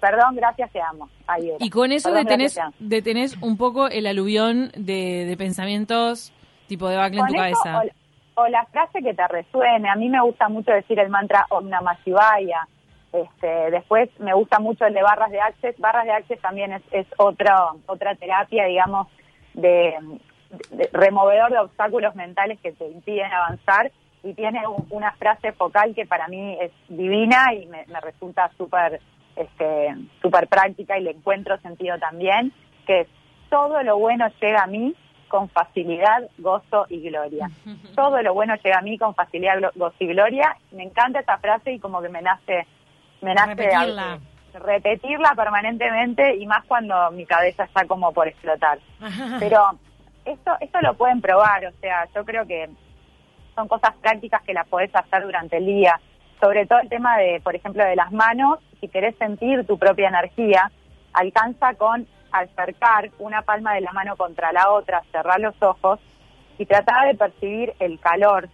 Perdón, 0.00 0.36
gracias, 0.36 0.70
te 0.72 0.80
amo. 0.80 1.08
Ahí 1.26 1.48
era. 1.48 1.56
Y 1.60 1.70
con 1.70 1.90
eso 1.92 2.08
Perdón, 2.10 2.24
detenés, 2.24 2.54
gracias, 2.54 2.74
detenés 2.78 3.36
un 3.42 3.56
poco 3.56 3.88
el 3.88 4.06
aluvión 4.06 4.70
de, 4.76 5.24
de 5.26 5.36
pensamientos 5.36 6.32
tipo 6.68 6.88
de 6.88 6.96
en 6.96 7.16
Con 7.18 7.26
tu 7.28 7.34
eso, 7.34 7.62
cabeza. 7.64 7.82
O, 8.36 8.42
o 8.42 8.48
la 8.48 8.64
frase 8.66 9.00
que 9.02 9.12
te 9.14 9.26
resuene. 9.28 9.88
A 9.88 9.96
mí 9.96 10.08
me 10.08 10.20
gusta 10.22 10.48
mucho 10.48 10.70
decir 10.70 10.98
el 11.00 11.08
mantra 11.08 11.46
Om 11.50 11.68
Namah 11.68 11.98
Shivaya. 12.04 12.66
Este, 13.12 13.70
después 13.70 14.10
me 14.20 14.34
gusta 14.34 14.58
mucho 14.58 14.84
el 14.86 14.94
de 14.94 15.02
barras 15.02 15.30
de 15.30 15.40
access. 15.40 15.78
Barras 15.78 16.04
de 16.04 16.12
access 16.12 16.40
también 16.40 16.72
es, 16.72 16.82
es 16.92 17.06
otra 17.16 17.56
otra 17.86 18.14
terapia, 18.16 18.64
digamos, 18.66 19.08
de, 19.54 19.94
de 20.70 20.88
removedor 20.92 21.50
de 21.50 21.58
obstáculos 21.58 22.14
mentales 22.14 22.58
que 22.60 22.72
te 22.72 22.86
impiden 22.88 23.32
avanzar 23.32 23.90
y 24.22 24.34
tiene 24.34 24.66
un- 24.66 24.86
una 24.90 25.12
frase 25.12 25.52
focal 25.52 25.94
que 25.94 26.04
para 26.06 26.28
mí 26.28 26.56
es 26.60 26.70
divina 26.88 27.54
y 27.54 27.66
me, 27.66 27.84
me 27.86 28.00
resulta 28.00 28.50
súper 28.58 29.00
este, 29.36 29.94
súper 30.20 30.48
práctica 30.48 30.98
y 30.98 31.02
le 31.04 31.12
encuentro 31.12 31.56
sentido 31.58 31.96
también, 31.98 32.52
que 32.86 33.02
es 33.02 33.08
todo 33.48 33.82
lo 33.84 33.96
bueno 33.98 34.26
llega 34.40 34.62
a 34.64 34.66
mí 34.66 34.94
con 35.28 35.48
facilidad, 35.50 36.28
gozo 36.38 36.86
y 36.88 37.00
gloria. 37.08 37.48
Todo 37.94 38.20
lo 38.22 38.32
bueno 38.34 38.54
llega 38.56 38.78
a 38.78 38.82
mí 38.82 38.96
con 38.98 39.14
facilidad, 39.14 39.60
gozo 39.74 39.94
y 40.00 40.06
gloria. 40.08 40.56
Me 40.72 40.82
encanta 40.84 41.20
esa 41.20 41.36
frase 41.38 41.72
y 41.72 41.78
como 41.78 42.00
que 42.02 42.08
me 42.08 42.22
nace, 42.22 42.66
me 43.20 43.34
nace 43.34 43.54
Repetirla. 43.54 44.12
a- 44.14 44.58
repetirla 44.58 45.32
permanentemente 45.36 46.36
y 46.36 46.46
más 46.46 46.64
cuando 46.66 47.10
mi 47.12 47.26
cabeza 47.26 47.64
está 47.64 47.84
como 47.86 48.12
por 48.12 48.28
explotar. 48.28 48.78
Pero 49.38 49.78
esto, 50.24 50.52
esto 50.60 50.80
lo 50.80 50.94
pueden 50.94 51.20
probar, 51.20 51.64
o 51.66 51.72
sea, 51.80 52.06
yo 52.14 52.24
creo 52.24 52.46
que 52.46 52.68
son 53.54 53.68
cosas 53.68 53.94
prácticas 54.00 54.42
que 54.42 54.54
las 54.54 54.66
podés 54.68 54.94
hacer 54.94 55.22
durante 55.24 55.56
el 55.58 55.66
día. 55.66 56.00
Sobre 56.40 56.66
todo 56.66 56.78
el 56.80 56.88
tema 56.88 57.16
de, 57.18 57.40
por 57.42 57.56
ejemplo, 57.56 57.84
de 57.84 57.96
las 57.96 58.12
manos, 58.12 58.58
si 58.80 58.88
querés 58.88 59.16
sentir 59.16 59.66
tu 59.66 59.78
propia 59.78 60.08
energía, 60.08 60.70
alcanza 61.12 61.74
con 61.74 62.06
acercar 62.30 63.10
una 63.18 63.42
palma 63.42 63.74
de 63.74 63.80
la 63.80 63.92
mano 63.92 64.16
contra 64.16 64.52
la 64.52 64.70
otra, 64.70 65.02
cerrar 65.10 65.40
los 65.40 65.60
ojos 65.62 65.98
y 66.58 66.66
tratar 66.66 67.06
de 67.08 67.14
percibir 67.14 67.72
el 67.80 67.98
calor 67.98 68.48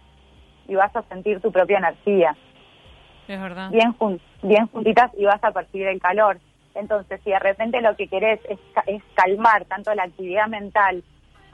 y 0.67 0.75
vas 0.75 0.95
a 0.95 1.03
sentir 1.03 1.41
tu 1.41 1.51
propia 1.51 1.77
energía 1.77 2.35
Es 3.27 3.41
verdad. 3.41 3.69
bien, 3.71 3.93
jun- 3.93 4.21
bien 4.43 4.67
juntitas 4.67 5.11
y 5.17 5.25
vas 5.25 5.43
a 5.43 5.51
percibir 5.51 5.87
el 5.87 5.99
calor. 5.99 6.39
Entonces, 6.75 7.21
si 7.23 7.29
de 7.31 7.39
repente 7.39 7.81
lo 7.81 7.95
que 7.95 8.07
querés 8.07 8.39
es, 8.49 8.59
es 8.87 9.01
calmar 9.13 9.65
tanto 9.65 9.93
la 9.95 10.03
actividad 10.03 10.47
mental 10.47 11.03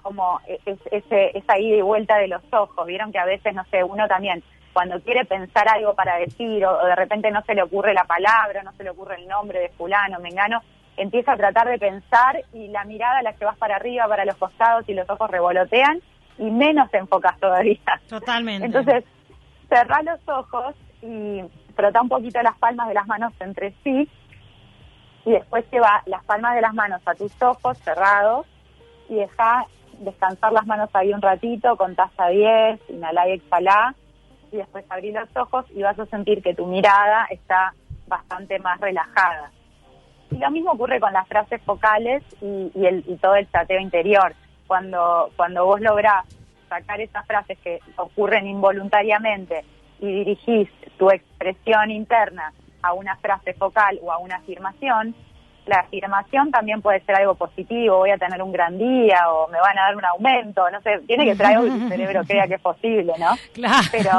como 0.01 0.39
e- 0.47 0.59
es, 0.65 0.79
ese, 0.91 1.37
esa 1.37 1.59
ida 1.59 1.77
y 1.77 1.81
vuelta 1.81 2.17
de 2.17 2.27
los 2.27 2.41
ojos, 2.51 2.87
vieron 2.87 3.11
que 3.11 3.19
a 3.19 3.25
veces, 3.25 3.53
no 3.53 3.63
sé, 3.65 3.83
uno 3.83 4.07
también, 4.07 4.43
cuando 4.73 4.99
quiere 5.01 5.25
pensar 5.25 5.67
algo 5.69 5.93
para 5.93 6.15
decir 6.17 6.65
o, 6.65 6.71
o 6.81 6.85
de 6.85 6.95
repente 6.95 7.29
no 7.29 7.43
se 7.43 7.53
le 7.53 7.61
ocurre 7.61 7.93
la 7.93 8.05
palabra, 8.05 8.63
no 8.63 8.71
se 8.73 8.83
le 8.83 8.89
ocurre 8.89 9.15
el 9.17 9.27
nombre 9.27 9.59
de 9.59 9.69
fulano, 9.69 10.19
mengano, 10.19 10.61
empieza 10.97 11.33
a 11.33 11.37
tratar 11.37 11.67
de 11.67 11.77
pensar 11.77 12.41
y 12.53 12.67
la 12.69 12.83
mirada 12.85 13.21
la 13.21 13.31
llevas 13.37 13.57
para 13.57 13.75
arriba, 13.75 14.07
para 14.07 14.25
los 14.25 14.35
costados 14.37 14.87
y 14.89 14.93
los 14.93 15.07
ojos 15.09 15.29
revolotean 15.29 15.99
y 16.39 16.49
menos 16.49 16.89
te 16.89 16.97
enfocas 16.97 17.37
todavía. 17.39 17.77
Totalmente. 18.09 18.65
Entonces, 18.65 19.03
cerrá 19.69 20.01
los 20.01 20.19
ojos 20.27 20.73
y 21.01 21.43
frotá 21.75 22.01
un 22.01 22.09
poquito 22.09 22.41
las 22.41 22.57
palmas 22.57 22.87
de 22.87 22.93
las 22.93 23.07
manos 23.07 23.33
entre 23.39 23.73
sí 23.83 24.09
y 25.25 25.31
después 25.31 25.65
lleva 25.71 26.01
las 26.05 26.23
palmas 26.25 26.55
de 26.55 26.61
las 26.61 26.73
manos 26.73 27.01
a 27.05 27.15
tus 27.15 27.31
ojos 27.41 27.77
cerrados 27.79 28.47
y 29.09 29.15
deja 29.15 29.65
descansar 29.99 30.51
las 30.51 30.65
manos 30.65 30.89
ahí 30.93 31.13
un 31.13 31.21
ratito, 31.21 31.75
contás 31.77 32.11
a 32.17 32.29
10, 32.29 32.79
inhalá 32.89 33.27
y 33.29 33.33
exhalá 33.33 33.95
y 34.51 34.57
después 34.57 34.85
abrí 34.89 35.11
los 35.11 35.29
ojos 35.35 35.65
y 35.71 35.81
vas 35.81 35.97
a 35.99 36.05
sentir 36.07 36.41
que 36.41 36.53
tu 36.53 36.65
mirada 36.65 37.27
está 37.29 37.73
bastante 38.07 38.59
más 38.59 38.79
relajada. 38.79 39.51
Y 40.31 40.37
lo 40.37 40.49
mismo 40.49 40.71
ocurre 40.71 40.99
con 40.99 41.13
las 41.13 41.27
frases 41.27 41.61
focales 41.63 42.23
y 42.41 43.17
todo 43.21 43.35
el 43.35 43.49
chateo 43.51 43.79
interior. 43.79 44.33
Cuando, 44.67 45.29
cuando 45.35 45.65
vos 45.65 45.81
lográs 45.81 46.25
sacar 46.69 47.01
esas 47.01 47.25
frases 47.27 47.57
que 47.59 47.79
ocurren 47.97 48.47
involuntariamente 48.47 49.65
y 50.01 50.07
dirigís 50.07 50.69
tu 50.97 51.09
expresión 51.09 51.91
interna 51.91 52.53
a 52.81 52.93
una 52.93 53.15
frase 53.17 53.53
focal 53.53 53.99
o 54.01 54.11
a 54.11 54.17
una 54.17 54.37
afirmación, 54.37 55.15
la 55.65 55.81
afirmación 55.81 56.51
también 56.51 56.81
puede 56.81 57.01
ser 57.01 57.15
algo 57.15 57.35
positivo, 57.35 57.99
voy 57.99 58.09
a 58.09 58.17
tener 58.17 58.41
un 58.41 58.51
gran 58.51 58.77
día 58.77 59.29
o 59.29 59.47
me 59.47 59.59
van 59.59 59.77
a 59.77 59.83
dar 59.83 59.95
un 59.95 60.05
aumento, 60.05 60.69
no 60.71 60.81
sé, 60.81 60.99
tiene 61.05 61.25
que 61.25 61.35
ser 61.35 61.45
algo 61.45 61.63
que 61.63 61.79
tu 61.79 61.87
cerebro 61.87 62.23
crea 62.27 62.47
que 62.47 62.55
es 62.55 62.61
posible, 62.61 63.13
¿no? 63.19 63.35
Claro. 63.53 63.87
pero 63.91 64.11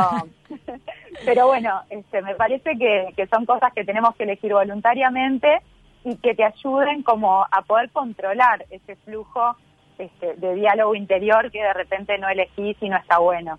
pero 1.24 1.46
bueno 1.46 1.80
este 1.90 2.22
me 2.22 2.34
parece 2.34 2.76
que, 2.78 3.08
que 3.16 3.26
son 3.26 3.46
cosas 3.46 3.72
que 3.72 3.84
tenemos 3.84 4.14
que 4.16 4.24
elegir 4.24 4.52
voluntariamente 4.52 5.62
y 6.04 6.16
que 6.16 6.34
te 6.34 6.44
ayuden 6.44 7.02
como 7.02 7.44
a 7.50 7.62
poder 7.62 7.90
controlar 7.90 8.64
ese 8.70 8.96
flujo 8.96 9.56
este, 9.98 10.34
de 10.34 10.54
diálogo 10.54 10.94
interior 10.94 11.50
que 11.50 11.62
de 11.62 11.72
repente 11.72 12.18
no 12.18 12.28
elegís 12.28 12.76
y 12.80 12.88
no 12.88 12.96
está 12.96 13.18
bueno 13.18 13.58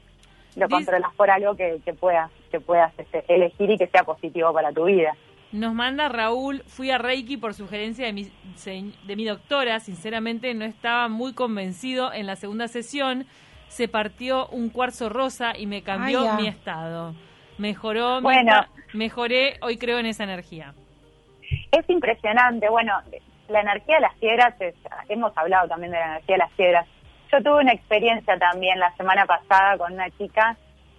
lo 0.55 0.69
controlas 0.69 1.13
por 1.15 1.29
algo 1.31 1.55
que, 1.55 1.79
que 1.83 1.93
puedas 1.93 2.29
que 2.51 2.59
puedas 2.59 2.93
este, 2.99 3.23
elegir 3.27 3.69
y 3.71 3.77
que 3.77 3.87
sea 3.87 4.03
positivo 4.03 4.53
para 4.53 4.71
tu 4.71 4.85
vida 4.85 5.15
Nos 5.51 5.73
manda 5.73 6.07
Raúl, 6.09 6.63
fui 6.67 6.91
a 6.91 6.97
Reiki 6.97 7.37
por 7.37 7.53
sugerencia 7.53 8.05
de 8.05 8.13
mi, 8.13 8.31
de 9.05 9.15
mi 9.15 9.25
doctora, 9.25 9.79
sinceramente 9.79 10.53
no 10.53 10.65
estaba 10.65 11.07
muy 11.09 11.33
convencido 11.33 12.11
en 12.13 12.25
la 12.27 12.35
segunda 12.35 12.67
sesión, 12.67 13.25
se 13.67 13.87
partió 13.87 14.47
un 14.49 14.69
cuarzo 14.69 15.09
rosa 15.09 15.57
y 15.57 15.65
me 15.65 15.81
cambió 15.81 16.21
Ay, 16.31 16.43
mi 16.43 16.47
estado. 16.47 17.13
Mejoró, 17.57 18.17
mi 18.17 18.23
Bueno. 18.23 18.51
esta- 18.61 18.69
mejoré, 18.93 19.57
hoy 19.61 19.77
creo 19.77 19.97
en 19.99 20.05
esa 20.07 20.23
energía. 20.23 20.73
es 21.71 21.87
impresionante. 21.89 22.69
Bueno, 22.69 22.93
la 23.49 23.61
energía 23.61 23.95
de 23.95 24.01
las 24.01 24.15
piedras, 24.15 24.59
es- 24.61 24.75
hemos 25.09 25.35
hablado 25.37 25.67
también 25.67 25.91
de 25.91 25.97
la 25.99 26.05
energía 26.17 26.35
de 26.35 26.39
las 26.39 26.51
piedras. 26.53 26.87
Yo 27.33 27.41
tuve 27.41 27.61
una 27.61 27.73
experiencia 27.73 28.37
también 28.37 28.77
la 28.77 28.95
semana 28.95 29.25
pasada 29.25 29.75
con 29.79 29.93
una 29.93 30.07
chica 30.11 30.55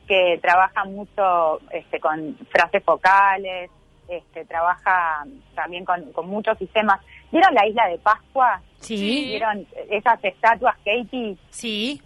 que 0.08 0.36
trabaja 0.42 0.84
mucho 0.84 1.60
este, 1.70 2.00
con 2.00 2.36
frases 2.50 2.82
focales, 2.82 3.70
este, 4.08 4.44
trabaja 4.44 5.24
también 5.54 5.84
con, 5.84 6.10
con 6.10 6.28
muchos 6.28 6.58
sistemas. 6.58 7.00
¿Vieron 7.30 7.54
la 7.54 7.68
isla 7.68 7.86
de 7.86 7.98
Pascua? 7.98 8.60
Sí, 8.80 9.26
¿Vieron 9.26 9.64
esas 9.88 10.24
estatuas, 10.24 10.74
Katie? 10.78 11.36
sí. 11.50 12.02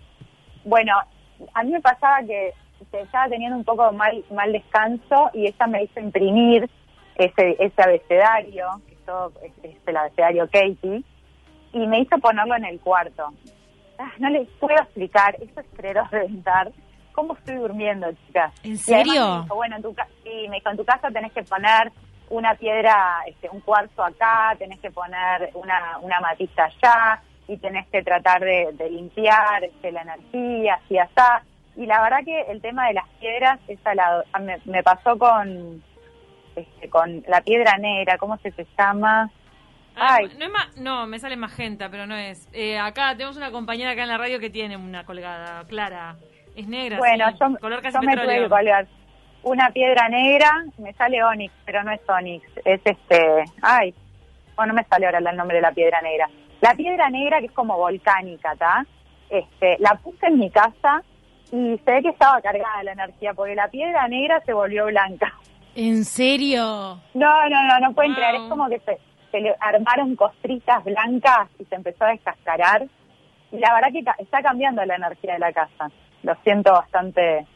Bueno, 0.62 0.92
a 1.54 1.62
mí 1.62 1.70
me 1.70 1.80
pasaba 1.80 2.20
que 2.20 2.52
estaba 2.92 3.30
teniendo 3.30 3.56
un 3.56 3.64
poco 3.64 3.90
mal, 3.92 4.22
mal 4.30 4.52
descanso 4.52 5.30
y 5.32 5.46
ella 5.46 5.66
me 5.66 5.84
hizo 5.84 6.00
imprimir 6.00 6.68
ese, 7.14 7.56
ese 7.58 7.82
abecedario, 7.82 8.66
que 8.86 8.96
todo 9.06 9.32
es, 9.42 9.52
es 9.62 9.76
el 9.86 9.96
abecedario 9.96 10.46
Katie, 10.50 11.02
y 11.72 11.86
me 11.86 12.00
hizo 12.00 12.18
ponerlo 12.18 12.56
en 12.56 12.66
el 12.66 12.78
cuarto. 12.80 13.32
Ah, 13.98 14.12
no 14.18 14.30
les 14.30 14.48
puedo 14.60 14.76
explicar, 14.76 15.34
eso 15.40 15.60
es 15.60 15.66
querer 15.76 15.98
reventar. 16.10 16.70
¿Cómo 17.12 17.34
estoy 17.34 17.56
durmiendo, 17.56 18.06
chicas? 18.26 18.52
¿En 18.62 18.76
serio? 18.78 19.26
me 19.36 19.42
dijo, 19.42 19.54
bueno, 19.56 19.76
en 19.76 19.82
tu, 19.82 19.94
ca- 19.94 20.06
sí, 20.22 20.46
me 20.48 20.56
dijo, 20.56 20.70
en 20.70 20.76
tu 20.76 20.84
casa 20.84 21.08
tenés 21.10 21.32
que 21.32 21.42
poner 21.42 21.90
una 22.30 22.54
piedra, 22.54 23.22
este, 23.26 23.48
un 23.50 23.60
cuarzo 23.60 24.04
acá, 24.04 24.54
tenés 24.58 24.78
que 24.80 24.90
poner 24.90 25.50
una, 25.54 25.98
una 26.00 26.20
matista 26.20 26.66
allá, 26.66 27.20
y 27.48 27.56
tenés 27.56 27.88
que 27.88 28.02
tratar 28.02 28.40
de, 28.42 28.70
de 28.74 28.90
limpiar 28.90 29.64
este, 29.64 29.90
la 29.90 30.02
energía, 30.02 30.74
así, 30.84 30.98
así. 30.98 31.12
Y 31.76 31.86
la 31.86 32.02
verdad 32.02 32.18
que 32.24 32.40
el 32.42 32.60
tema 32.60 32.86
de 32.88 32.94
las 32.94 33.08
piedras, 33.18 33.58
esa 33.66 33.94
la, 33.94 34.22
a- 34.32 34.38
me, 34.38 34.58
me 34.66 34.82
pasó 34.82 35.18
con, 35.18 35.82
este, 36.54 36.88
con 36.90 37.24
la 37.26 37.40
piedra 37.40 37.78
negra, 37.78 38.18
¿cómo 38.18 38.36
se 38.38 38.52
se 38.52 38.66
llama? 38.78 39.30
Ah, 40.00 40.16
Ay. 40.20 40.30
no, 40.38 40.44
es 40.46 40.50
ma- 40.52 40.68
no, 40.76 41.06
me 41.06 41.18
sale 41.18 41.36
magenta, 41.36 41.88
pero 41.90 42.06
no 42.06 42.14
es. 42.14 42.48
Eh, 42.52 42.78
acá 42.78 43.12
tenemos 43.12 43.36
una 43.36 43.50
compañera 43.50 43.90
acá 43.92 44.02
en 44.02 44.08
la 44.08 44.18
radio 44.18 44.38
que 44.38 44.50
tiene 44.50 44.76
una 44.76 45.04
colgada, 45.04 45.64
Clara. 45.66 46.16
Es 46.56 46.66
negra, 46.68 46.98
Bueno, 46.98 47.28
sí, 47.30 47.36
yo, 47.40 47.58
color 47.60 47.82
casi 47.82 47.94
yo 47.96 48.02
me 48.02 48.16
tuve 48.16 48.40
que 48.42 48.48
colgar 48.48 48.86
una 49.44 49.70
piedra 49.70 50.08
negra, 50.08 50.64
me 50.78 50.92
sale 50.94 51.22
onix, 51.22 51.52
pero 51.64 51.84
no 51.84 51.92
es 51.92 52.00
onix, 52.08 52.44
es 52.64 52.80
este, 52.84 53.44
ay, 53.62 53.94
bueno, 54.56 54.72
no 54.72 54.76
me 54.80 54.84
sale 54.84 55.06
ahora 55.06 55.18
el 55.18 55.36
nombre 55.36 55.56
de 55.56 55.62
la 55.62 55.70
piedra 55.72 56.00
negra. 56.02 56.28
La 56.60 56.74
piedra 56.74 57.08
negra 57.10 57.38
que 57.38 57.46
es 57.46 57.52
como 57.52 57.76
volcánica, 57.76 58.56
¿tá? 58.56 58.84
Este, 59.30 59.76
la 59.78 59.94
puse 60.02 60.26
en 60.26 60.38
mi 60.40 60.50
casa 60.50 61.02
y 61.52 61.78
se 61.84 61.90
ve 61.92 62.02
que 62.02 62.08
estaba 62.08 62.40
cargada 62.40 62.82
la 62.82 62.92
energía 62.92 63.32
porque 63.34 63.54
la 63.54 63.68
piedra 63.68 64.08
negra 64.08 64.42
se 64.44 64.52
volvió 64.52 64.86
blanca. 64.86 65.32
¿En 65.76 66.04
serio? 66.04 67.00
No, 67.14 67.48
no, 67.48 67.62
no, 67.68 67.78
no 67.80 67.92
pueden 67.94 68.12
Wow. 68.12 68.16
creer, 68.20 68.34
es 68.34 68.48
como 68.48 68.68
que 68.68 68.80
se, 68.80 68.98
se 69.30 69.40
le 69.40 69.54
armaron 69.60 70.16
costritas 70.16 70.82
blancas 70.84 71.48
y 71.58 71.64
se 71.64 71.74
empezó 71.74 72.04
a 72.04 72.08
descascarar. 72.10 72.86
Y 73.52 73.58
la 73.58 73.74
verdad 73.74 73.88
que 73.92 74.04
ca- 74.04 74.16
está 74.18 74.42
cambiando 74.42 74.84
la 74.84 74.96
energía 74.96 75.34
de 75.34 75.38
la 75.38 75.52
casa. 75.52 75.90
Lo 76.22 76.34
siento 76.44 76.72
bastante 76.72 77.46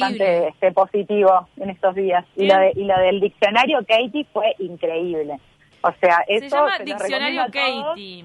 bastante 0.00 0.48
este, 0.48 0.72
positivo 0.72 1.48
en 1.56 1.70
estos 1.70 1.94
días. 1.94 2.24
Y 2.36 2.46
lo, 2.46 2.58
de, 2.58 2.72
y 2.76 2.84
lo 2.84 2.98
del 2.98 3.20
diccionario 3.20 3.78
Katie 3.86 4.26
fue 4.32 4.54
increíble. 4.58 5.38
O 5.82 5.92
sea, 6.00 6.24
eso 6.28 6.48
Se 6.48 6.56
llama 6.56 6.78
Diccionario. 6.84 7.44
Katie. 7.52 8.24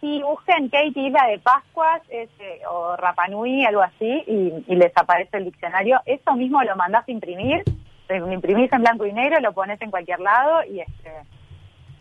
Sí, 0.00 0.20
busquen 0.22 0.68
Kate 0.68 0.92
Isla 1.00 1.26
de 1.28 1.38
Pascuas 1.38 2.02
ese, 2.10 2.60
o 2.68 2.94
Rapanui, 2.96 3.64
algo 3.64 3.80
así, 3.80 4.22
y, 4.26 4.52
y 4.66 4.76
les 4.76 4.92
aparece 4.96 5.38
el 5.38 5.44
diccionario. 5.46 6.00
Eso 6.04 6.34
mismo 6.34 6.62
lo 6.62 6.76
mandás 6.76 7.08
a 7.08 7.10
imprimir, 7.12 7.62
lo 8.08 8.30
imprimís 8.32 8.70
en 8.72 8.82
blanco 8.82 9.06
y 9.06 9.12
negro, 9.14 9.40
lo 9.40 9.52
pones 9.54 9.80
en 9.80 9.90
cualquier 9.90 10.20
lado 10.20 10.62
y 10.64 10.80
este, 10.80 11.10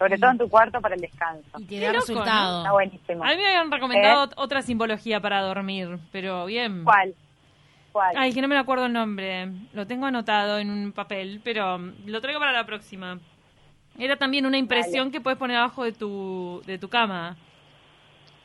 sobre 0.04 0.18
todo 0.18 0.32
en 0.32 0.38
tu 0.38 0.50
cuarto 0.50 0.82
para 0.82 0.96
el 0.96 1.02
descanso. 1.02 1.50
Y 1.60 1.64
te 1.66 1.70
Qué 1.70 1.80
da 1.80 1.94
loco, 1.94 2.00
resultado. 2.02 2.58
Está 2.60 2.72
buenísimo. 2.74 3.24
A 3.24 3.28
mí 3.30 3.36
me 3.38 3.48
habían 3.48 3.72
recomendado 3.72 4.26
¿Eh? 4.26 4.34
otra 4.36 4.62
simbología 4.62 5.22
para 5.22 5.42
dormir, 5.42 5.98
pero 6.12 6.46
bien. 6.46 6.84
¿Cuál? 6.84 7.14
¿Cuál? 7.94 8.14
Ay, 8.18 8.34
que 8.34 8.42
no 8.42 8.50
me 8.50 8.58
acuerdo 8.58 8.88
el 8.88 8.92
nombre. 8.94 9.48
Lo 9.72 9.88
tengo 9.88 10.06
anotado 10.06 10.60
en 10.60 10.70
un 10.70 10.92
papel, 10.92 11.40
pero 11.42 11.78
lo 11.78 12.20
traigo 12.20 12.40
para 12.42 12.52
la 12.52 12.66
próxima. 12.66 13.18
Era 13.98 14.18
también 14.18 14.46
una 14.46 14.58
impresión 14.58 15.10
que 15.10 15.22
puedes 15.22 15.40
poner 15.40 15.56
abajo 15.58 15.86
de 15.86 15.94
tu, 15.94 16.62
de 16.66 16.78
tu 16.78 16.90
cama. 16.90 17.38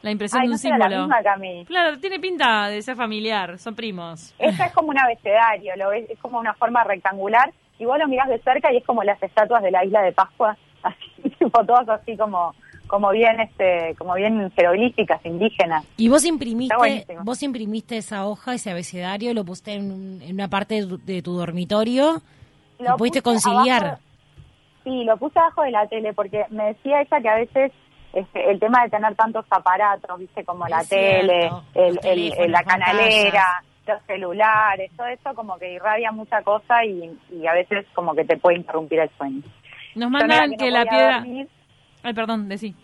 La 0.02 0.12
impresión 0.12 0.42
Ay, 0.42 0.46
de 0.46 0.50
no 0.50 0.54
un 0.54 0.78
la 0.78 0.86
símbolo. 0.86 1.00
misma 1.00 1.22
que 1.22 1.28
a 1.28 1.36
mí. 1.36 1.64
Claro, 1.66 1.98
tiene 1.98 2.20
pinta 2.20 2.68
de 2.68 2.82
ser 2.82 2.94
familiar, 2.94 3.58
son 3.58 3.74
primos. 3.74 4.32
Esta 4.38 4.66
es 4.66 4.72
como 4.72 4.90
un 4.90 4.98
abecedario, 4.98 5.72
lo 5.76 5.90
ves, 5.90 6.08
es 6.08 6.18
como 6.20 6.38
una 6.38 6.54
forma 6.54 6.84
rectangular, 6.84 7.52
y 7.80 7.84
vos 7.84 7.98
lo 7.98 8.06
mirás 8.06 8.28
de 8.28 8.38
cerca 8.42 8.72
y 8.72 8.76
es 8.76 8.84
como 8.84 9.02
las 9.02 9.20
estatuas 9.20 9.60
de 9.62 9.72
la 9.72 9.84
isla 9.84 10.02
de 10.02 10.12
Pascua, 10.12 10.56
así, 10.84 11.17
tipo 11.50 11.64
todas 11.64 11.88
así 11.88 12.16
como, 12.16 12.54
como 12.86 13.10
bien, 13.10 13.40
este, 13.40 13.94
como 13.98 14.14
bien 14.14 14.50
jeroglíficas, 14.52 15.24
indígenas. 15.24 15.84
Y 15.96 16.08
vos 16.08 16.24
imprimiste, 16.24 17.06
vos 17.22 17.42
imprimiste 17.42 17.96
esa 17.98 18.26
hoja, 18.26 18.54
ese 18.54 18.70
abecedario, 18.70 19.34
lo 19.34 19.44
pusiste 19.44 19.74
en, 19.74 20.20
en 20.22 20.34
una 20.34 20.48
parte 20.48 20.76
de 20.76 20.86
tu, 20.86 20.98
de 20.98 21.22
tu 21.22 21.32
dormitorio 21.36 22.22
Lo 22.78 22.96
pudiste 22.96 23.22
conciliar. 23.22 23.84
abajo- 23.84 24.02
sí, 24.84 25.04
lo 25.04 25.16
puse 25.16 25.38
abajo 25.38 25.62
de 25.62 25.70
la 25.70 25.86
tele 25.86 26.12
porque 26.14 26.44
me 26.50 26.64
decía 26.68 27.02
ella 27.02 27.20
que 27.20 27.28
a 27.28 27.34
veces 27.36 27.72
este, 28.14 28.50
el 28.50 28.58
tema 28.58 28.82
de 28.84 28.90
tener 28.90 29.14
tantos 29.16 29.44
aparatos, 29.50 30.18
viste, 30.18 30.42
como 30.44 30.66
la 30.66 30.82
tele, 30.84 31.50
el, 31.74 31.98
el- 32.04 32.50
la 32.52 32.62
canalera, 32.64 33.62
los 33.86 34.02
celulares, 34.06 34.90
todo 34.96 35.06
eso 35.08 35.34
como 35.34 35.58
que 35.58 35.72
irradia 35.74 36.10
mucha 36.12 36.42
cosa 36.42 36.84
y, 36.84 37.10
y 37.30 37.46
a 37.46 37.52
veces 37.52 37.86
como 37.94 38.14
que 38.14 38.24
te 38.24 38.36
puede 38.38 38.56
interrumpir 38.58 38.98
el 39.00 39.10
sueño. 39.18 39.42
Nos 39.98 40.10
mandan 40.10 40.50
no 40.50 40.56
que 40.56 40.70
la 40.70 40.84
piedra... 40.84 41.18
dormir, 41.18 41.48
Ay, 42.02 42.14
perdón, 42.14 42.48
decí. 42.48 42.74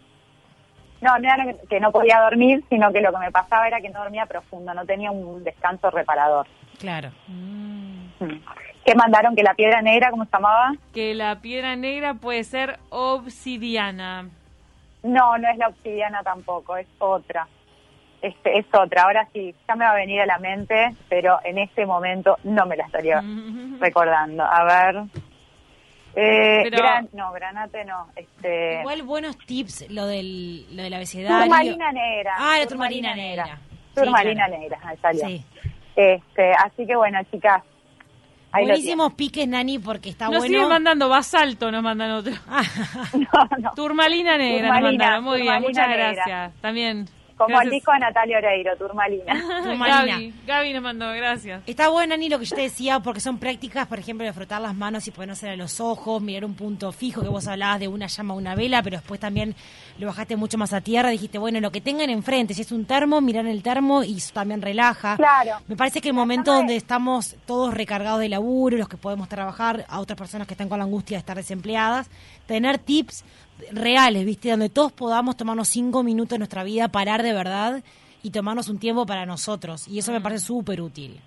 No, 1.00 1.18
no 1.18 1.33
era 1.33 1.54
que 1.68 1.80
no 1.80 1.92
podía 1.92 2.21
dormir, 2.21 2.64
sino 2.68 2.92
que 2.92 3.00
lo 3.00 3.12
que 3.12 3.18
me 3.18 3.30
pasaba 3.30 3.68
era 3.68 3.80
que 3.80 3.90
no 3.90 4.00
dormía 4.00 4.26
profundo, 4.26 4.75
no 4.75 4.85
tenía 4.85 5.11
un 5.11 5.44
descanso 5.44 5.90
reparador. 5.90 6.47
Claro. 6.78 7.11
Mm. 7.28 8.06
¿Qué 8.85 8.94
mandaron? 8.94 9.37
¿Que 9.37 9.42
la 9.42 9.54
piedra 9.54 9.80
negra, 9.80 10.11
cómo 10.11 10.25
se 10.25 10.30
llamaba? 10.33 10.73
Que 10.92 11.14
la 11.14 11.40
piedra 11.40 11.76
negra 11.76 12.14
puede 12.14 12.42
ser 12.42 12.78
obsidiana. 12.90 14.28
No, 15.02 15.38
no 15.38 15.49
es 15.49 15.59
la 15.59 15.68
obsidiana 15.68 16.23
tampoco, 16.23 16.76
es 16.76 16.87
otra. 16.99 17.47
Este, 18.23 18.59
es 18.59 18.66
otra. 18.73 19.02
Ahora 19.02 19.28
sí, 19.33 19.54
ya 19.68 19.76
me 19.76 19.85
va 19.85 19.92
a 19.92 19.97
venir 19.97 20.21
a 20.23 20.26
la 20.26 20.38
mente, 20.38 20.94
pero 21.09 21.38
en 21.44 21.59
este 21.59 21.87
momento 21.87 22.38
no 22.44 22.66
me 22.66 22.76
la 22.76 22.87
estaría 22.87 23.23
recordando. 23.80 24.42
A 24.42 24.64
ver. 24.64 25.04
Eh, 26.16 26.61
Pero- 26.64 26.76
gran- 26.78 27.09
no, 27.12 27.33
granate 27.33 27.85
no. 27.85 28.06
Este, 28.14 28.80
Igual 28.80 29.02
buenos 29.02 29.37
tips 29.38 29.87
lo 29.90 30.06
del, 30.06 30.64
lo 30.76 30.83
del 30.85 30.94
abecedario. 30.94 31.38
turmalina 31.40 31.92
negra. 31.92 32.35
Ah, 32.38 32.56
la 32.61 32.66
turmalina 32.66 33.14
negra. 33.14 33.59
Sí, 33.94 34.00
Turmalina 34.00 34.47
claro. 34.47 34.61
negra, 34.61 34.78
ahí 34.85 34.97
salió. 35.02 35.26
Sí. 35.28 35.44
Este, 35.97 36.52
así 36.52 36.87
que 36.87 36.97
bueno, 36.97 37.18
chicas. 37.30 37.62
ahí 38.52 38.64
Buenísimos 38.66 39.14
piques, 39.14 39.47
Nani, 39.49 39.78
porque 39.78 40.11
está 40.11 40.26
Nos 40.26 40.38
bueno. 40.38 40.47
siguen 40.54 40.68
mandando 40.68 41.09
basalto, 41.09 41.71
nos 41.73 41.83
mandan 41.83 42.11
otro. 42.12 42.33
No, 43.14 43.49
no. 43.59 43.71
Turmalina 43.75 44.37
negra 44.38 44.68
nos 44.68 44.76
Turmalina, 44.78 45.04
mandaron. 45.04 45.25
Muy 45.25 45.40
bien, 45.42 45.52
turmalina 45.54 45.68
muchas 45.68 45.88
negra. 45.88 46.12
gracias. 46.12 46.61
También. 46.61 47.09
Como 47.36 47.48
el 47.48 47.54
gracias. 47.54 47.72
disco 47.72 47.92
de 47.92 47.98
Natalia 47.98 48.38
Oreiro, 48.38 48.76
Turmalina. 48.76 49.34
Turmalina. 49.62 50.18
Gaby, 50.18 50.34
Gaby 50.46 50.72
nos 50.72 50.82
mandó, 50.82 51.10
gracias. 51.12 51.62
Está 51.66 51.88
bueno, 51.88 52.14
Nani, 52.14 52.28
lo 52.28 52.38
que 52.38 52.44
yo 52.44 52.54
te 52.54 52.62
decía, 52.62 53.00
porque 53.00 53.20
son 53.20 53.38
prácticas, 53.38 53.86
por 53.88 53.98
ejemplo, 53.98 54.24
de 54.24 54.32
frotar 54.32 54.60
las 54.60 54.74
manos 54.74 55.06
y 55.08 55.10
ponerse 55.10 55.48
a 55.48 55.56
los 55.56 55.80
ojos, 55.80 56.22
mirar 56.22 56.44
un 56.44 56.54
punto 56.54 56.92
fijo, 56.92 57.22
que 57.22 57.28
vos 57.28 57.48
hablabas 57.48 57.80
de 57.80 57.88
una 57.88 58.06
llama, 58.06 58.35
una 58.35 58.54
vela, 58.54 58.82
pero 58.82 58.98
después 58.98 59.18
también 59.18 59.54
lo 59.98 60.06
bajaste 60.06 60.37
mucho 60.37 60.59
más 60.59 60.72
a 60.72 60.80
tierra, 60.80 61.09
dijiste, 61.11 61.38
bueno, 61.38 61.61
lo 61.61 61.72
que 61.72 61.80
tengan 61.80 62.11
enfrente, 62.11 62.54
si 62.54 62.62
es 62.62 62.72
un 62.72 62.85
termo, 62.85 63.20
mirar 63.20 63.46
el 63.46 63.62
termo 63.62 64.04
y 64.04 64.18
eso 64.18 64.32
también 64.32 64.62
relaja. 64.62 65.16
Claro. 65.16 65.59
Me 65.66 65.76
parece 65.76 66.00
que 66.00 66.09
el 66.09 66.14
momento 66.14 66.52
donde 66.52 66.76
estamos 66.76 67.37
todos 67.46 67.74
recargados 67.74 68.20
de 68.20 68.28
laburo, 68.28 68.76
los 68.76 68.88
que 68.88 68.96
podemos 68.96 69.28
trabajar, 69.28 69.85
a 69.88 70.00
otras 70.00 70.16
personas 70.16 70.46
que 70.46 70.54
están 70.54 70.68
con 70.68 70.78
la 70.78 70.85
angustia 70.85 71.16
de 71.16 71.20
estar 71.20 71.37
desempleadas, 71.37 72.09
tener 72.46 72.78
tips 72.78 73.24
reales, 73.72 74.24
¿viste? 74.24 74.50
Donde 74.50 74.68
todos 74.68 74.92
podamos 74.92 75.36
tomarnos 75.36 75.68
cinco 75.68 76.02
minutos 76.02 76.30
de 76.30 76.38
nuestra 76.38 76.64
vida, 76.64 76.88
parar 76.88 77.22
de 77.22 77.32
verdad 77.32 77.82
y 78.22 78.30
tomarnos 78.30 78.68
un 78.68 78.78
tiempo 78.78 79.06
para 79.06 79.26
nosotros. 79.26 79.86
Y 79.88 79.98
eso 79.98 80.12
me 80.12 80.20
parece 80.20 80.46
súper 80.46 80.80
útil. 80.80 81.20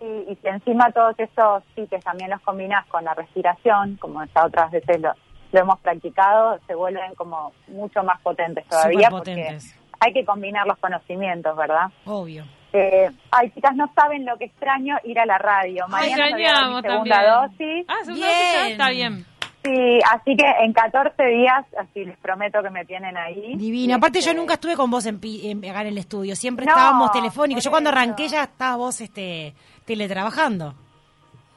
Y, 0.00 0.32
y 0.32 0.36
si 0.36 0.48
encima 0.48 0.90
todos 0.92 1.14
esos 1.18 1.62
tips 1.74 2.04
también 2.04 2.30
los 2.30 2.40
combinas 2.42 2.86
con 2.86 3.04
la 3.04 3.14
respiración, 3.14 3.96
como 3.96 4.22
ya 4.24 4.44
otras 4.44 4.70
veces 4.70 5.00
lo, 5.00 5.12
lo 5.52 5.60
hemos 5.60 5.78
practicado, 5.80 6.58
se 6.66 6.74
vuelven 6.74 7.14
como 7.14 7.52
mucho 7.68 8.02
más 8.02 8.20
potentes 8.20 8.66
todavía. 8.68 9.08
Superpotentes. 9.08 9.74
Porque 9.74 9.84
hay 10.00 10.12
que 10.12 10.24
combinar 10.24 10.66
los 10.66 10.76
conocimientos, 10.78 11.56
¿verdad? 11.56 11.86
Obvio. 12.04 12.44
Eh, 12.72 13.08
ay, 13.30 13.50
chicas, 13.52 13.76
no 13.76 13.88
saben 13.94 14.26
lo 14.26 14.36
que 14.36 14.46
extraño 14.46 14.96
ir 15.04 15.18
a 15.20 15.24
la 15.24 15.38
radio. 15.38 15.86
Mañana 15.88 16.26
extrañamos 16.28 16.82
segunda 16.82 17.16
también. 17.16 17.34
dosis. 17.40 17.86
Ah, 17.88 18.04
segunda 18.04 18.26
dosis 18.26 18.72
está 18.72 18.90
bien. 18.90 19.24
Sí, 19.64 19.98
así 20.12 20.36
que 20.36 20.44
en 20.62 20.72
14 20.74 21.24
días, 21.24 21.64
así 21.78 22.04
les 22.04 22.18
prometo 22.18 22.62
que 22.62 22.68
me 22.70 22.84
tienen 22.84 23.16
ahí. 23.16 23.56
Divino. 23.56 23.94
Aparte 23.96 24.20
yo 24.20 24.30
Este, 24.30 24.38
nunca 24.38 24.54
estuve 24.54 24.76
con 24.76 24.90
vos 24.90 25.06
en, 25.06 25.18
en- 25.22 25.64
acá 25.70 25.80
en 25.80 25.86
el 25.88 25.98
estudio. 25.98 26.36
Siempre 26.36 26.66
No, 26.66 26.72
estábamos 26.72 27.10
telefónicos. 27.12 27.64
Yo 27.64 27.70
cuando 27.70 27.88
arranqué 27.90 28.28
ya 28.28 28.42
estabas 28.44 28.76
vos 28.76 29.00
este, 29.00 29.54
teletrabajando. 29.86 30.74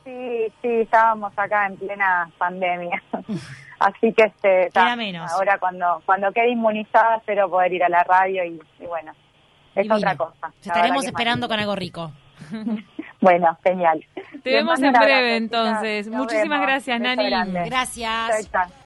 Sí, 0.05 0.47
sí, 0.61 0.69
estábamos 0.81 1.33
acá 1.37 1.65
en 1.67 1.75
plena 1.75 2.29
pandemia. 2.37 3.03
Así 3.79 4.13
que 4.13 4.23
este, 4.23 4.69
ta, 4.71 4.95
menos. 4.95 5.29
ahora 5.33 5.59
cuando 5.59 6.01
cuando 6.05 6.31
quede 6.31 6.49
inmunizada 6.51 7.17
espero 7.17 7.49
poder 7.49 7.73
ir 7.73 7.83
a 7.83 7.89
la 7.89 8.03
radio 8.05 8.43
y, 8.45 8.59
y 8.79 8.85
bueno, 8.87 9.11
es 9.75 9.83
Divino. 9.83 9.95
otra 9.97 10.15
cosa. 10.15 10.51
Te 10.61 10.69
estaremos 10.69 11.05
esperando 11.05 11.47
con 11.49 11.59
algo 11.59 11.75
rico. 11.75 12.11
Bueno, 13.27 13.57
genial. 13.61 14.05
Te 14.15 14.51
Les 14.51 14.53
vemos 14.63 14.81
en 14.81 14.93
breve 14.93 15.13
abrazo, 15.13 15.35
entonces. 15.35 16.07
Nos 16.07 16.15
Muchísimas 16.21 16.49
vemos. 16.59 16.67
gracias, 16.67 16.99
Beso 16.99 17.15
Nani. 17.15 17.29
grande. 17.29 17.63
Gracias. 17.65 18.51
Chao. 18.51 18.67